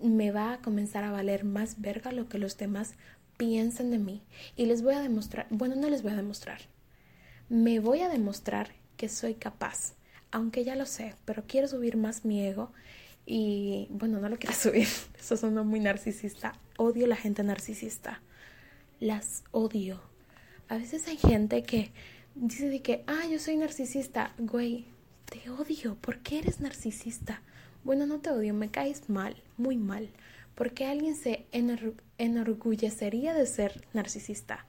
me 0.00 0.30
va 0.30 0.52
a 0.52 0.58
comenzar 0.60 1.04
a 1.04 1.10
valer 1.10 1.44
más 1.44 1.80
verga 1.80 2.12
lo 2.12 2.28
que 2.28 2.38
los 2.38 2.56
demás 2.56 2.94
piensen 3.36 3.90
de 3.90 3.98
mí. 3.98 4.22
Y 4.56 4.66
les 4.66 4.82
voy 4.82 4.94
a 4.94 5.00
demostrar, 5.00 5.46
bueno, 5.50 5.76
no 5.76 5.88
les 5.88 6.02
voy 6.02 6.12
a 6.12 6.16
demostrar, 6.16 6.60
me 7.48 7.80
voy 7.80 8.00
a 8.00 8.08
demostrar 8.08 8.70
que 8.96 9.08
soy 9.08 9.34
capaz, 9.34 9.94
aunque 10.30 10.64
ya 10.64 10.76
lo 10.76 10.86
sé, 10.86 11.14
pero 11.24 11.44
quiero 11.46 11.68
subir 11.68 11.96
más 11.96 12.24
mi 12.24 12.44
ego 12.44 12.72
y 13.24 13.88
bueno, 13.90 14.20
no 14.20 14.28
lo 14.28 14.38
quiero 14.38 14.54
subir, 14.58 14.88
eso 15.18 15.36
suena 15.36 15.62
muy 15.62 15.80
narcisista, 15.80 16.58
odio 16.76 17.06
la 17.06 17.16
gente 17.16 17.42
narcisista 17.42 18.20
las 19.00 19.44
odio. 19.50 20.00
A 20.68 20.76
veces 20.76 21.06
hay 21.08 21.16
gente 21.16 21.62
que 21.62 21.90
dice 22.34 22.80
que, 22.82 23.04
ah, 23.06 23.26
yo 23.30 23.38
soy 23.38 23.56
narcisista. 23.56 24.32
Güey, 24.38 24.86
te 25.26 25.48
odio. 25.50 25.96
¿Por 25.96 26.18
qué 26.20 26.38
eres 26.38 26.60
narcisista? 26.60 27.42
Bueno, 27.86 28.04
no 28.04 28.18
te 28.18 28.30
odio, 28.30 28.52
me 28.52 28.68
caes 28.68 29.08
mal, 29.08 29.36
muy 29.56 29.76
mal. 29.76 30.08
Porque 30.56 30.86
alguien 30.86 31.14
se 31.14 31.46
enorgullecería 32.18 33.32
de 33.32 33.46
ser 33.46 33.86
narcisista. 33.92 34.66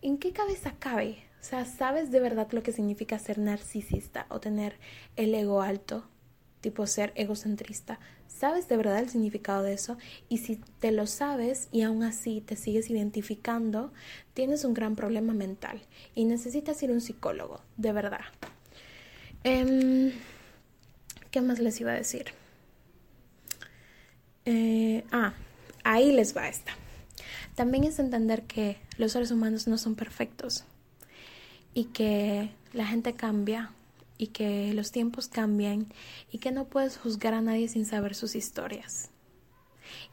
¿En 0.00 0.18
qué 0.18 0.32
cabeza 0.32 0.76
cabe? 0.78 1.24
O 1.40 1.44
sea, 1.44 1.64
¿sabes 1.64 2.12
de 2.12 2.20
verdad 2.20 2.46
lo 2.52 2.62
que 2.62 2.70
significa 2.70 3.18
ser 3.18 3.38
narcisista 3.40 4.26
o 4.28 4.38
tener 4.38 4.76
el 5.16 5.34
ego 5.34 5.60
alto? 5.60 6.06
Tipo 6.60 6.86
ser 6.86 7.12
egocentrista. 7.16 7.98
¿Sabes 8.28 8.68
de 8.68 8.76
verdad 8.76 9.00
el 9.00 9.10
significado 9.10 9.64
de 9.64 9.72
eso? 9.72 9.98
Y 10.28 10.38
si 10.38 10.60
te 10.78 10.92
lo 10.92 11.08
sabes 11.08 11.66
y 11.72 11.82
aún 11.82 12.04
así 12.04 12.40
te 12.40 12.54
sigues 12.54 12.90
identificando, 12.90 13.92
tienes 14.34 14.64
un 14.64 14.72
gran 14.72 14.94
problema 14.94 15.34
mental 15.34 15.82
y 16.14 16.26
necesitas 16.26 16.80
ir 16.84 16.90
a 16.90 16.92
un 16.92 17.00
psicólogo, 17.00 17.60
de 17.76 17.92
verdad. 17.92 18.20
Em, 19.42 20.12
¿Qué 21.34 21.40
más 21.40 21.58
les 21.58 21.80
iba 21.80 21.90
a 21.90 21.96
decir? 21.96 22.26
Eh, 24.44 25.02
ah, 25.10 25.32
ahí 25.82 26.12
les 26.12 26.36
va 26.36 26.46
esta. 26.46 26.70
También 27.56 27.82
es 27.82 27.98
entender 27.98 28.44
que 28.44 28.78
los 28.98 29.10
seres 29.10 29.32
humanos 29.32 29.66
no 29.66 29.76
son 29.76 29.96
perfectos 29.96 30.62
y 31.74 31.86
que 31.86 32.50
la 32.72 32.86
gente 32.86 33.14
cambia 33.14 33.72
y 34.16 34.28
que 34.28 34.72
los 34.74 34.92
tiempos 34.92 35.26
cambian 35.26 35.92
y 36.30 36.38
que 36.38 36.52
no 36.52 36.66
puedes 36.66 36.98
juzgar 36.98 37.34
a 37.34 37.40
nadie 37.40 37.66
sin 37.66 37.84
saber 37.84 38.14
sus 38.14 38.36
historias. 38.36 39.10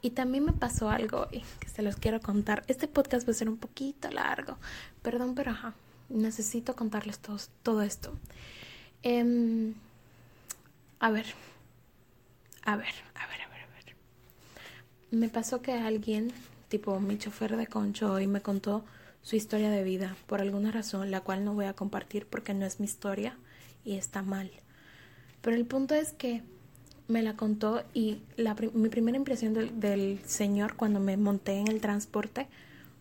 Y 0.01 0.09
también 0.09 0.43
me 0.43 0.53
pasó 0.53 0.89
algo 0.89 1.27
hoy 1.31 1.43
que 1.59 1.69
se 1.69 1.83
los 1.83 1.97
quiero 1.97 2.19
contar. 2.19 2.63
Este 2.67 2.87
podcast 2.87 3.27
va 3.27 3.31
a 3.33 3.35
ser 3.35 3.47
un 3.47 3.57
poquito 3.57 4.09
largo, 4.09 4.57
perdón, 5.03 5.35
pero 5.35 5.51
ajá, 5.51 5.75
necesito 6.09 6.75
contarles 6.75 7.19
todo 7.61 7.83
esto. 7.83 8.17
Em, 9.03 9.75
a 11.01 11.09
ver, 11.09 11.25
a 12.63 12.75
ver, 12.75 12.93
a 13.15 13.27
ver, 13.27 13.41
a 13.41 13.49
ver, 13.49 13.61
a 13.61 13.73
ver. 13.73 13.95
Me 15.09 15.29
pasó 15.29 15.63
que 15.63 15.73
alguien, 15.73 16.31
tipo 16.69 16.99
mi 16.99 17.17
chofer 17.17 17.57
de 17.57 17.65
concho, 17.65 18.13
hoy 18.13 18.27
me 18.27 18.41
contó 18.41 18.85
su 19.23 19.35
historia 19.35 19.71
de 19.71 19.83
vida 19.83 20.15
por 20.27 20.41
alguna 20.41 20.71
razón, 20.71 21.09
la 21.09 21.21
cual 21.21 21.43
no 21.43 21.55
voy 21.55 21.65
a 21.65 21.73
compartir 21.73 22.27
porque 22.27 22.53
no 22.53 22.67
es 22.67 22.79
mi 22.79 22.85
historia 22.85 23.35
y 23.83 23.95
está 23.97 24.21
mal. 24.21 24.51
Pero 25.41 25.57
el 25.57 25.65
punto 25.65 25.95
es 25.95 26.13
que 26.13 26.43
me 27.07 27.23
la 27.23 27.35
contó 27.35 27.83
y 27.95 28.19
la, 28.37 28.55
mi 28.73 28.89
primera 28.89 29.17
impresión 29.17 29.55
del, 29.55 30.19
señor 30.27 30.75
cuando 30.75 30.99
me 30.99 31.17
monté 31.17 31.57
en 31.57 31.67
el 31.67 31.81
transporte 31.81 32.47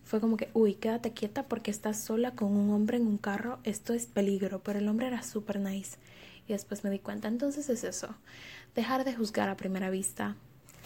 fue 0.05 0.19
como 0.19 0.37
que, 0.37 0.49
uy, 0.55 0.73
quédate 0.73 1.11
quieta 1.11 1.43
porque 1.43 1.69
estás 1.69 2.03
sola 2.03 2.31
con 2.31 2.51
un 2.57 2.71
hombre 2.71 2.97
en 2.97 3.05
un 3.05 3.19
carro, 3.19 3.59
esto 3.63 3.93
es 3.93 4.07
peligro, 4.07 4.59
pero 4.63 4.79
el 4.79 4.87
hombre 4.87 5.05
era 5.05 5.21
súper 5.21 5.59
nice. 5.59 5.97
Y 6.47 6.53
después 6.53 6.83
me 6.83 6.89
di 6.89 6.99
cuenta, 6.99 7.27
entonces 7.27 7.69
es 7.69 7.83
eso, 7.83 8.15
dejar 8.75 9.03
de 9.05 9.15
juzgar 9.15 9.49
a 9.49 9.57
primera 9.57 9.89
vista. 9.89 10.35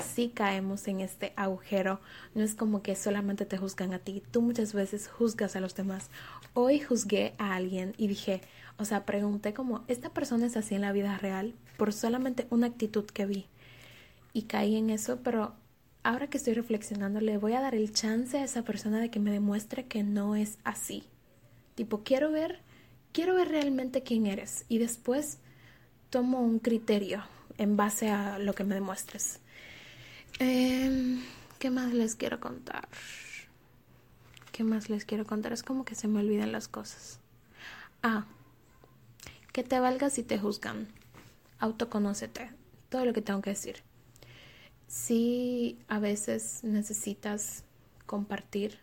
Si 0.04 0.30
caemos 0.30 0.88
en 0.88 1.00
este 1.00 1.34
agujero, 1.38 2.02
no 2.34 2.44
es 2.44 2.54
como 2.54 2.82
que 2.82 2.96
solamente 2.96 3.46
te 3.46 3.58
juzgan 3.58 3.94
a 3.94 4.00
ti, 4.00 4.22
tú 4.32 4.42
muchas 4.42 4.74
veces 4.74 5.08
juzgas 5.08 5.56
a 5.56 5.62
los 5.62 5.74
demás. 5.74 6.10
Hoy 6.54 6.80
juzgué 6.80 7.34
a 7.38 7.56
alguien 7.56 7.94
y 7.98 8.08
dije, 8.08 8.42
o 8.78 8.86
sea, 8.86 9.06
pregunté 9.06 9.54
como, 9.54 9.86
¿esta 9.88 10.10
persona 10.10 10.48
es 10.48 10.58
así 10.58 10.76
en 10.76 10.82
la 10.82 10.92
vida 10.92 11.18
real? 11.18 11.54
Por 11.78 11.94
solamente 11.94 12.46
una 12.50 12.68
actitud 12.68 13.06
que 13.06 13.26
vi. 13.26 13.48
Y 14.34 14.44
caí 14.44 14.76
en 14.76 14.90
eso, 14.90 15.20
pero 15.24 15.54
ahora 16.04 16.28
que 16.28 16.38
estoy 16.38 16.54
reflexionando, 16.54 17.22
le 17.22 17.38
voy 17.38 17.54
a 17.54 17.62
dar 17.62 17.74
el 17.74 17.94
chance 17.94 18.38
a 18.38 18.44
esa 18.44 18.64
persona 18.64 19.00
de 19.00 19.10
que 19.10 19.22
me 19.22 19.32
demuestre 19.32 19.86
que 19.86 20.04
no 20.04 20.36
es 20.36 20.58
así. 20.66 21.04
Tipo, 21.76 22.04
quiero 22.04 22.32
ver, 22.32 22.60
quiero 23.14 23.34
ver 23.34 23.48
realmente 23.48 24.04
quién 24.04 24.26
eres. 24.26 24.66
Y 24.68 24.78
después 24.78 25.40
tomo 26.16 26.40
un 26.40 26.60
criterio 26.60 27.26
en 27.58 27.76
base 27.76 28.10
a 28.10 28.40
lo 28.40 28.56
que 28.56 28.64
me 28.64 28.74
demuestres. 28.74 29.42
Em, 30.40 31.22
¿Qué 31.60 31.70
más 31.70 31.92
les 31.92 32.16
quiero 32.16 32.40
contar? 32.40 32.88
¿Qué 34.54 34.64
más 34.64 34.90
les 34.90 35.04
quiero 35.04 35.26
contar? 35.26 35.52
Es 35.52 35.62
como 35.62 35.84
que 35.84 35.94
se 35.94 36.08
me 36.08 36.22
olvidan 36.22 36.54
las 36.54 36.70
cosas. 36.70 37.20
Ah, 38.02 38.28
que 39.52 39.64
te 39.64 39.78
valgas 39.78 40.14
si 40.14 40.24
te 40.24 40.40
juzgan. 40.40 40.88
Autoconócete. 41.60 42.50
Todo 42.88 43.04
lo 43.04 43.12
que 43.12 43.22
tengo 43.22 43.42
que 43.42 43.50
decir. 43.50 43.84
Si 44.88 45.78
a 45.90 46.00
veces 46.00 46.64
necesitas 46.64 47.66
compartir 48.06 48.80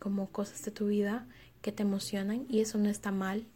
como 0.00 0.28
cosas 0.28 0.64
de 0.64 0.72
tu 0.72 0.88
vida 0.88 1.24
que 1.62 1.70
te 1.70 1.84
emocionan 1.84 2.46
y 2.48 2.62
eso 2.62 2.78
no 2.78 2.88
está 2.88 3.12
mal 3.12 3.46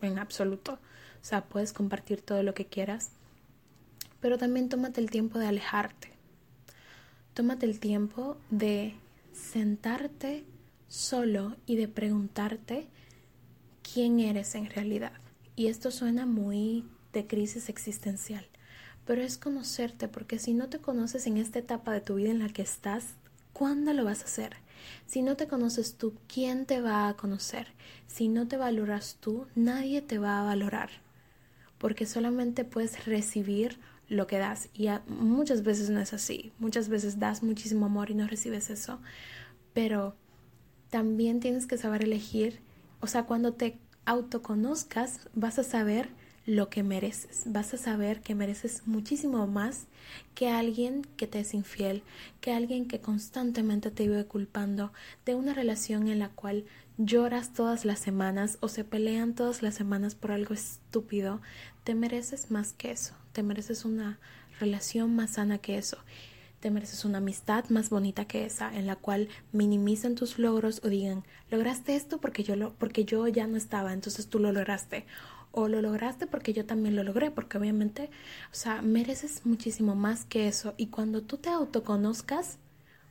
en 0.00 0.20
absoluto. 0.20 0.78
O 1.22 1.24
sea, 1.24 1.44
puedes 1.44 1.72
compartir 1.72 2.22
todo 2.22 2.42
lo 2.42 2.54
que 2.54 2.66
quieras, 2.66 3.10
pero 4.20 4.38
también 4.38 4.68
tómate 4.68 5.00
el 5.00 5.10
tiempo 5.10 5.38
de 5.38 5.46
alejarte. 5.46 6.10
Tómate 7.34 7.66
el 7.66 7.80
tiempo 7.80 8.36
de 8.50 8.94
sentarte 9.32 10.44
solo 10.88 11.56
y 11.66 11.76
de 11.76 11.88
preguntarte 11.88 12.86
quién 13.82 14.20
eres 14.20 14.54
en 14.54 14.66
realidad. 14.66 15.12
Y 15.56 15.66
esto 15.66 15.90
suena 15.90 16.26
muy 16.26 16.84
de 17.12 17.26
crisis 17.26 17.68
existencial, 17.68 18.46
pero 19.04 19.22
es 19.22 19.36
conocerte, 19.36 20.08
porque 20.08 20.38
si 20.38 20.54
no 20.54 20.68
te 20.68 20.78
conoces 20.78 21.26
en 21.26 21.36
esta 21.36 21.58
etapa 21.58 21.92
de 21.92 22.00
tu 22.00 22.16
vida 22.16 22.30
en 22.30 22.38
la 22.38 22.48
que 22.48 22.62
estás, 22.62 23.04
¿cuándo 23.52 23.92
lo 23.92 24.04
vas 24.04 24.22
a 24.22 24.24
hacer? 24.24 24.56
Si 25.06 25.22
no 25.22 25.36
te 25.36 25.48
conoces 25.48 25.96
tú, 25.96 26.14
¿quién 26.32 26.66
te 26.66 26.80
va 26.80 27.08
a 27.08 27.14
conocer? 27.14 27.68
Si 28.06 28.28
no 28.28 28.48
te 28.48 28.56
valoras 28.56 29.16
tú, 29.20 29.46
nadie 29.54 30.02
te 30.02 30.18
va 30.18 30.40
a 30.40 30.44
valorar, 30.44 30.90
porque 31.80 32.04
solamente 32.04 32.64
puedes 32.64 33.06
recibir 33.06 33.78
lo 34.08 34.26
que 34.26 34.38
das. 34.38 34.68
Y 34.74 34.88
muchas 35.08 35.62
veces 35.62 35.88
no 35.88 35.98
es 35.98 36.12
así, 36.12 36.52
muchas 36.58 36.90
veces 36.90 37.18
das 37.18 37.42
muchísimo 37.42 37.86
amor 37.86 38.10
y 38.10 38.14
no 38.14 38.26
recibes 38.26 38.68
eso, 38.68 39.00
pero 39.72 40.14
también 40.90 41.40
tienes 41.40 41.66
que 41.66 41.78
saber 41.78 42.04
elegir, 42.04 42.60
o 43.00 43.06
sea, 43.06 43.24
cuando 43.24 43.54
te 43.54 43.78
autoconozcas, 44.04 45.28
vas 45.32 45.58
a 45.58 45.64
saber 45.64 46.10
lo 46.46 46.68
que 46.68 46.82
mereces. 46.82 47.42
Vas 47.46 47.74
a 47.74 47.78
saber 47.78 48.20
que 48.22 48.34
mereces 48.34 48.86
muchísimo 48.86 49.46
más 49.46 49.86
que 50.34 50.48
alguien 50.48 51.06
que 51.16 51.26
te 51.26 51.40
es 51.40 51.54
infiel, 51.54 52.02
que 52.40 52.52
alguien 52.52 52.88
que 52.88 53.00
constantemente 53.00 53.90
te 53.90 54.08
vive 54.08 54.24
culpando 54.24 54.92
de 55.24 55.34
una 55.34 55.54
relación 55.54 56.08
en 56.08 56.18
la 56.18 56.30
cual 56.30 56.64
lloras 56.96 57.52
todas 57.52 57.84
las 57.84 57.98
semanas 57.98 58.58
o 58.60 58.68
se 58.68 58.84
pelean 58.84 59.34
todas 59.34 59.62
las 59.62 59.74
semanas 59.74 60.14
por 60.14 60.32
algo 60.32 60.54
estúpido. 60.54 61.40
Te 61.84 61.94
mereces 61.94 62.50
más 62.50 62.72
que 62.72 62.90
eso. 62.90 63.14
Te 63.32 63.42
mereces 63.42 63.84
una 63.84 64.18
relación 64.58 65.14
más 65.14 65.32
sana 65.32 65.58
que 65.58 65.78
eso. 65.78 65.98
Te 66.60 66.70
mereces 66.70 67.06
una 67.06 67.18
amistad 67.18 67.64
más 67.70 67.88
bonita 67.88 68.26
que 68.26 68.44
esa, 68.44 68.76
en 68.76 68.86
la 68.86 68.96
cual 68.96 69.28
minimicen 69.52 70.14
tus 70.14 70.38
logros 70.38 70.82
o 70.84 70.88
digan, 70.88 71.24
lograste 71.50 71.96
esto 71.96 72.20
porque 72.20 72.42
yo, 72.44 72.54
lo, 72.54 72.74
porque 72.74 73.06
yo 73.06 73.26
ya 73.28 73.46
no 73.46 73.56
estaba, 73.56 73.94
entonces 73.94 74.26
tú 74.26 74.38
lo 74.38 74.52
lograste. 74.52 75.06
O 75.52 75.68
lo 75.68 75.82
lograste 75.82 76.26
porque 76.26 76.52
yo 76.52 76.64
también 76.64 76.96
lo 76.96 77.02
logré, 77.02 77.30
porque 77.30 77.58
obviamente, 77.58 78.10
o 78.52 78.54
sea, 78.54 78.82
mereces 78.82 79.44
muchísimo 79.44 79.94
más 79.94 80.24
que 80.24 80.48
eso. 80.48 80.74
Y 80.76 80.86
cuando 80.86 81.22
tú 81.22 81.38
te 81.38 81.48
autoconozcas, 81.48 82.58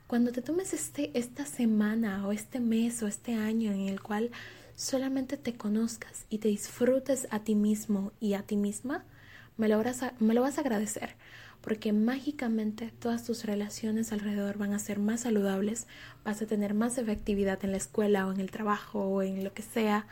cuando 0.07 0.31
te 0.31 0.41
tomes 0.41 0.73
este, 0.73 1.11
esta 1.17 1.45
semana 1.45 2.25
o 2.27 2.31
este 2.31 2.59
mes 2.59 3.03
o 3.03 3.07
este 3.07 3.35
año 3.35 3.71
en 3.71 3.89
el 3.89 4.01
cual 4.01 4.31
solamente 4.75 5.37
te 5.37 5.55
conozcas 5.55 6.25
y 6.29 6.37
te 6.39 6.47
disfrutes 6.47 7.27
a 7.31 7.39
ti 7.43 7.55
mismo 7.55 8.13
y 8.19 8.33
a 8.33 8.43
ti 8.43 8.55
misma, 8.55 9.03
me 9.57 9.67
lo, 9.67 9.83
me 10.19 10.33
lo 10.33 10.41
vas 10.41 10.57
a 10.57 10.61
agradecer 10.61 11.15
porque 11.61 11.91
mágicamente 11.91 12.91
todas 12.99 13.25
tus 13.25 13.43
relaciones 13.43 14.11
alrededor 14.11 14.57
van 14.57 14.73
a 14.73 14.79
ser 14.79 14.99
más 14.99 15.21
saludables, 15.21 15.87
vas 16.23 16.41
a 16.41 16.45
tener 16.45 16.73
más 16.73 16.97
efectividad 16.97 17.63
en 17.63 17.71
la 17.71 17.77
escuela 17.77 18.27
o 18.27 18.31
en 18.31 18.39
el 18.39 18.51
trabajo 18.51 19.01
o 19.01 19.21
en 19.21 19.43
lo 19.43 19.53
que 19.53 19.61
sea, 19.61 20.07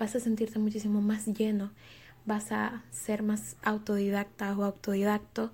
vas 0.00 0.16
a 0.16 0.20
sentirte 0.20 0.58
muchísimo 0.58 1.02
más 1.02 1.26
lleno, 1.26 1.70
vas 2.24 2.52
a 2.52 2.82
ser 2.90 3.22
más 3.22 3.56
autodidacta 3.62 4.56
o 4.56 4.64
autodidacto 4.64 5.52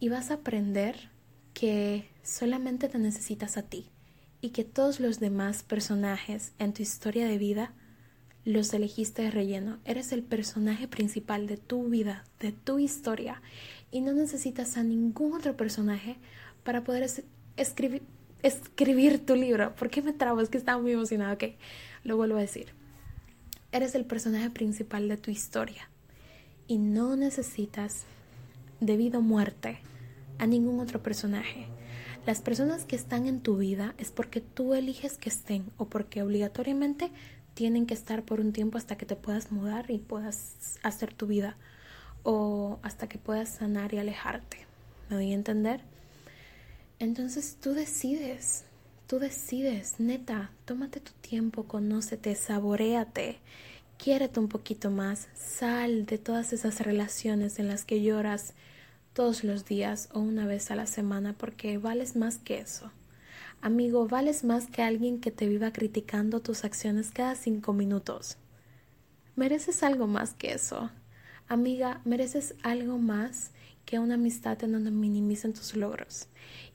y 0.00 0.08
vas 0.08 0.30
a 0.30 0.34
aprender 0.34 1.10
que 1.52 2.08
solamente 2.22 2.88
te 2.88 2.98
necesitas 2.98 3.58
a 3.58 3.62
ti 3.62 3.90
y 4.40 4.50
que 4.50 4.64
todos 4.64 4.98
los 4.98 5.20
demás 5.20 5.62
personajes 5.62 6.52
en 6.58 6.72
tu 6.72 6.82
historia 6.82 7.26
de 7.26 7.36
vida 7.36 7.74
los 8.46 8.72
elegiste 8.72 9.20
de 9.20 9.30
relleno. 9.30 9.78
Eres 9.84 10.12
el 10.12 10.22
personaje 10.22 10.88
principal 10.88 11.46
de 11.46 11.58
tu 11.58 11.90
vida, 11.90 12.24
de 12.40 12.52
tu 12.52 12.78
historia 12.78 13.42
y 13.90 14.00
no 14.00 14.14
necesitas 14.14 14.78
a 14.78 14.82
ningún 14.82 15.34
otro 15.34 15.54
personaje 15.58 16.16
para 16.64 16.82
poder 16.82 17.10
escribir, 17.58 18.02
escribir 18.42 19.26
tu 19.26 19.34
libro. 19.34 19.76
¿Por 19.76 19.90
qué 19.90 20.00
me 20.00 20.14
trabo? 20.14 20.40
Es 20.40 20.48
que 20.48 20.56
estaba 20.56 20.80
muy 20.80 20.92
emocionada. 20.92 21.34
Ok, 21.34 21.44
lo 22.04 22.16
vuelvo 22.16 22.38
a 22.38 22.40
decir. 22.40 22.79
Eres 23.72 23.94
el 23.94 24.04
personaje 24.04 24.50
principal 24.50 25.08
de 25.08 25.16
tu 25.16 25.30
historia 25.30 25.88
y 26.66 26.78
no 26.78 27.14
necesitas, 27.14 28.04
debido 28.80 29.18
a 29.18 29.22
muerte, 29.22 29.78
a 30.38 30.46
ningún 30.46 30.80
otro 30.80 31.02
personaje. 31.02 31.66
Las 32.26 32.40
personas 32.40 32.84
que 32.84 32.96
están 32.96 33.26
en 33.26 33.40
tu 33.40 33.56
vida 33.56 33.94
es 33.96 34.10
porque 34.10 34.40
tú 34.40 34.74
eliges 34.74 35.18
que 35.18 35.28
estén 35.28 35.70
o 35.76 35.86
porque 35.86 36.22
obligatoriamente 36.22 37.10
tienen 37.54 37.86
que 37.86 37.94
estar 37.94 38.24
por 38.24 38.40
un 38.40 38.52
tiempo 38.52 38.76
hasta 38.76 38.96
que 38.96 39.06
te 39.06 39.16
puedas 39.16 39.52
mudar 39.52 39.90
y 39.90 39.98
puedas 39.98 40.78
hacer 40.82 41.14
tu 41.14 41.26
vida 41.26 41.56
o 42.22 42.78
hasta 42.82 43.08
que 43.08 43.18
puedas 43.18 43.50
sanar 43.50 43.94
y 43.94 43.98
alejarte. 43.98 44.66
¿Me 45.08 45.16
voy 45.16 45.30
a 45.30 45.34
entender? 45.34 45.80
Entonces 46.98 47.56
tú 47.60 47.72
decides, 47.72 48.64
tú 49.10 49.18
decides, 49.18 49.98
neta, 49.98 50.52
tómate 50.64 51.00
tu 51.00 51.10
tiempo, 51.20 51.64
conócete, 51.64 52.32
saboreate, 52.36 53.40
quiérete 53.98 54.38
un 54.38 54.46
poquito 54.46 54.92
más, 54.92 55.26
sal 55.34 56.06
de 56.06 56.16
todas 56.16 56.52
esas 56.52 56.78
relaciones 56.78 57.58
en 57.58 57.66
las 57.66 57.84
que 57.84 58.04
lloras 58.04 58.54
todos 59.12 59.42
los 59.42 59.64
días 59.64 60.10
o 60.12 60.20
una 60.20 60.46
vez 60.46 60.70
a 60.70 60.76
la 60.76 60.86
semana 60.86 61.32
porque 61.32 61.76
vales 61.76 62.14
más 62.14 62.38
que 62.38 62.60
eso. 62.60 62.92
Amigo, 63.60 64.06
vales 64.06 64.44
más 64.44 64.68
que 64.68 64.80
alguien 64.80 65.20
que 65.20 65.32
te 65.32 65.48
viva 65.48 65.72
criticando 65.72 66.38
tus 66.38 66.64
acciones 66.64 67.10
cada 67.10 67.34
cinco 67.34 67.72
minutos. 67.72 68.38
Mereces 69.34 69.82
algo 69.82 70.06
más 70.06 70.34
que 70.34 70.52
eso 70.52 70.88
amiga, 71.50 72.00
mereces 72.04 72.54
algo 72.62 72.96
más 72.96 73.50
que 73.84 73.98
una 73.98 74.14
amistad 74.14 74.62
en 74.62 74.72
donde 74.72 74.92
minimicen 74.92 75.52
tus 75.52 75.74
logros. 75.74 76.28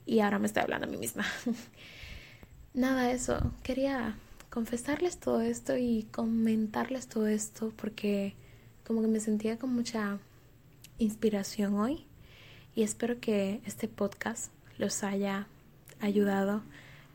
Y 0.04 0.20
ahora 0.20 0.38
me 0.38 0.46
estoy 0.46 0.62
hablando 0.62 0.86
a 0.86 0.90
mí 0.90 0.98
misma. 0.98 1.24
Nada, 2.76 3.10
eso. 3.10 3.54
Quería 3.62 4.16
confesarles 4.50 5.16
todo 5.16 5.40
esto 5.40 5.78
y 5.78 6.06
comentarles 6.12 7.08
todo 7.08 7.26
esto 7.26 7.72
porque 7.74 8.34
como 8.86 9.00
que 9.00 9.08
me 9.08 9.18
sentía 9.18 9.58
con 9.58 9.74
mucha 9.74 10.18
inspiración 10.98 11.78
hoy 11.78 12.04
y 12.74 12.82
espero 12.82 13.18
que 13.18 13.62
este 13.64 13.88
podcast 13.88 14.52
los 14.76 15.04
haya 15.04 15.46
ayudado, 16.00 16.60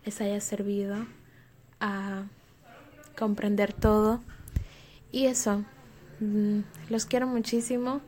les 0.04 0.19
haya 0.19 0.41
servido 0.41 1.06
a 1.80 2.24
comprender 3.15 3.71
todo. 3.71 4.19
Y 5.12 5.28
eso, 5.28 5.63
mm, 6.21 6.62
los 6.89 7.06
quiero 7.06 7.28
muchísimo. 7.28 8.02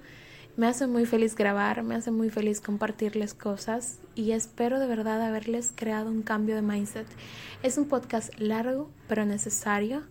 Me 0.56 0.68
hace 0.68 0.86
muy 0.86 1.08
feliz 1.08 1.34
grabar, 1.36 1.82
me 1.82 1.96
hace 1.96 2.12
muy 2.12 2.30
feliz 2.30 2.62
compartirles 2.62 3.34
cosas 3.34 3.98
y 4.14 4.34
espero 4.34 4.80
de 4.80 4.86
verdad 4.86 5.20
haberles 5.20 5.74
creado 5.76 6.12
un 6.12 6.22
cambio 6.22 6.54
de 6.54 6.62
mindset. 6.62 7.08
Es 7.64 7.80
un 7.80 7.88
podcast 7.88 8.32
largo 8.38 8.92
pero 9.08 9.26
necesario 9.26 10.04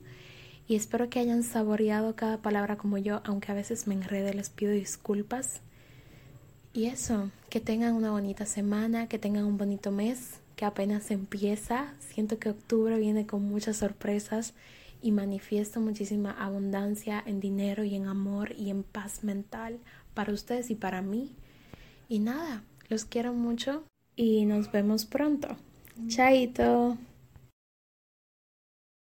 y 0.67 0.75
espero 0.75 1.09
que 1.09 1.21
hayan 1.21 1.45
saboreado 1.45 2.17
cada 2.17 2.39
palabra 2.39 2.77
como 2.77 2.99
yo, 2.99 3.21
aunque 3.25 3.53
a 3.53 3.55
veces 3.55 3.87
me 3.87 3.95
enrede, 3.95 4.35
les 4.35 4.51
pido 4.51 4.73
disculpas. 4.73 5.61
Y 6.73 6.87
eso, 6.87 7.31
que 7.49 7.61
tengan 7.61 7.95
una 7.95 8.11
bonita 8.11 8.45
semana, 8.45 9.07
que 9.07 9.21
tengan 9.21 9.45
un 9.45 9.59
bonito 9.59 9.93
mes, 9.93 10.41
que 10.57 10.65
apenas 10.65 11.13
empieza. 11.13 11.95
Siento 12.01 12.41
que 12.41 12.49
octubre 12.49 12.99
viene 12.99 13.29
con 13.29 13.45
muchas 13.45 13.77
sorpresas 13.77 14.55
y 15.03 15.13
manifiesto 15.13 15.81
muchísima 15.81 16.31
abundancia 16.31 17.23
en 17.27 17.41
dinero 17.41 17.85
y 17.85 17.95
en 17.95 18.07
amor 18.07 18.53
y 18.57 18.71
en 18.71 18.83
paz 18.85 19.25
mental 19.25 19.79
para 20.15 20.33
ustedes 20.33 20.71
y 20.71 20.75
para 20.75 21.03
mí. 21.03 21.35
Y 22.09 22.19
nada, 22.19 22.63
los 22.89 23.05
quiero 23.05 23.33
mucho 23.33 23.85
y 24.17 24.45
nos 24.47 24.71
vemos 24.71 25.05
pronto. 25.05 25.57
Chaito. 26.09 26.97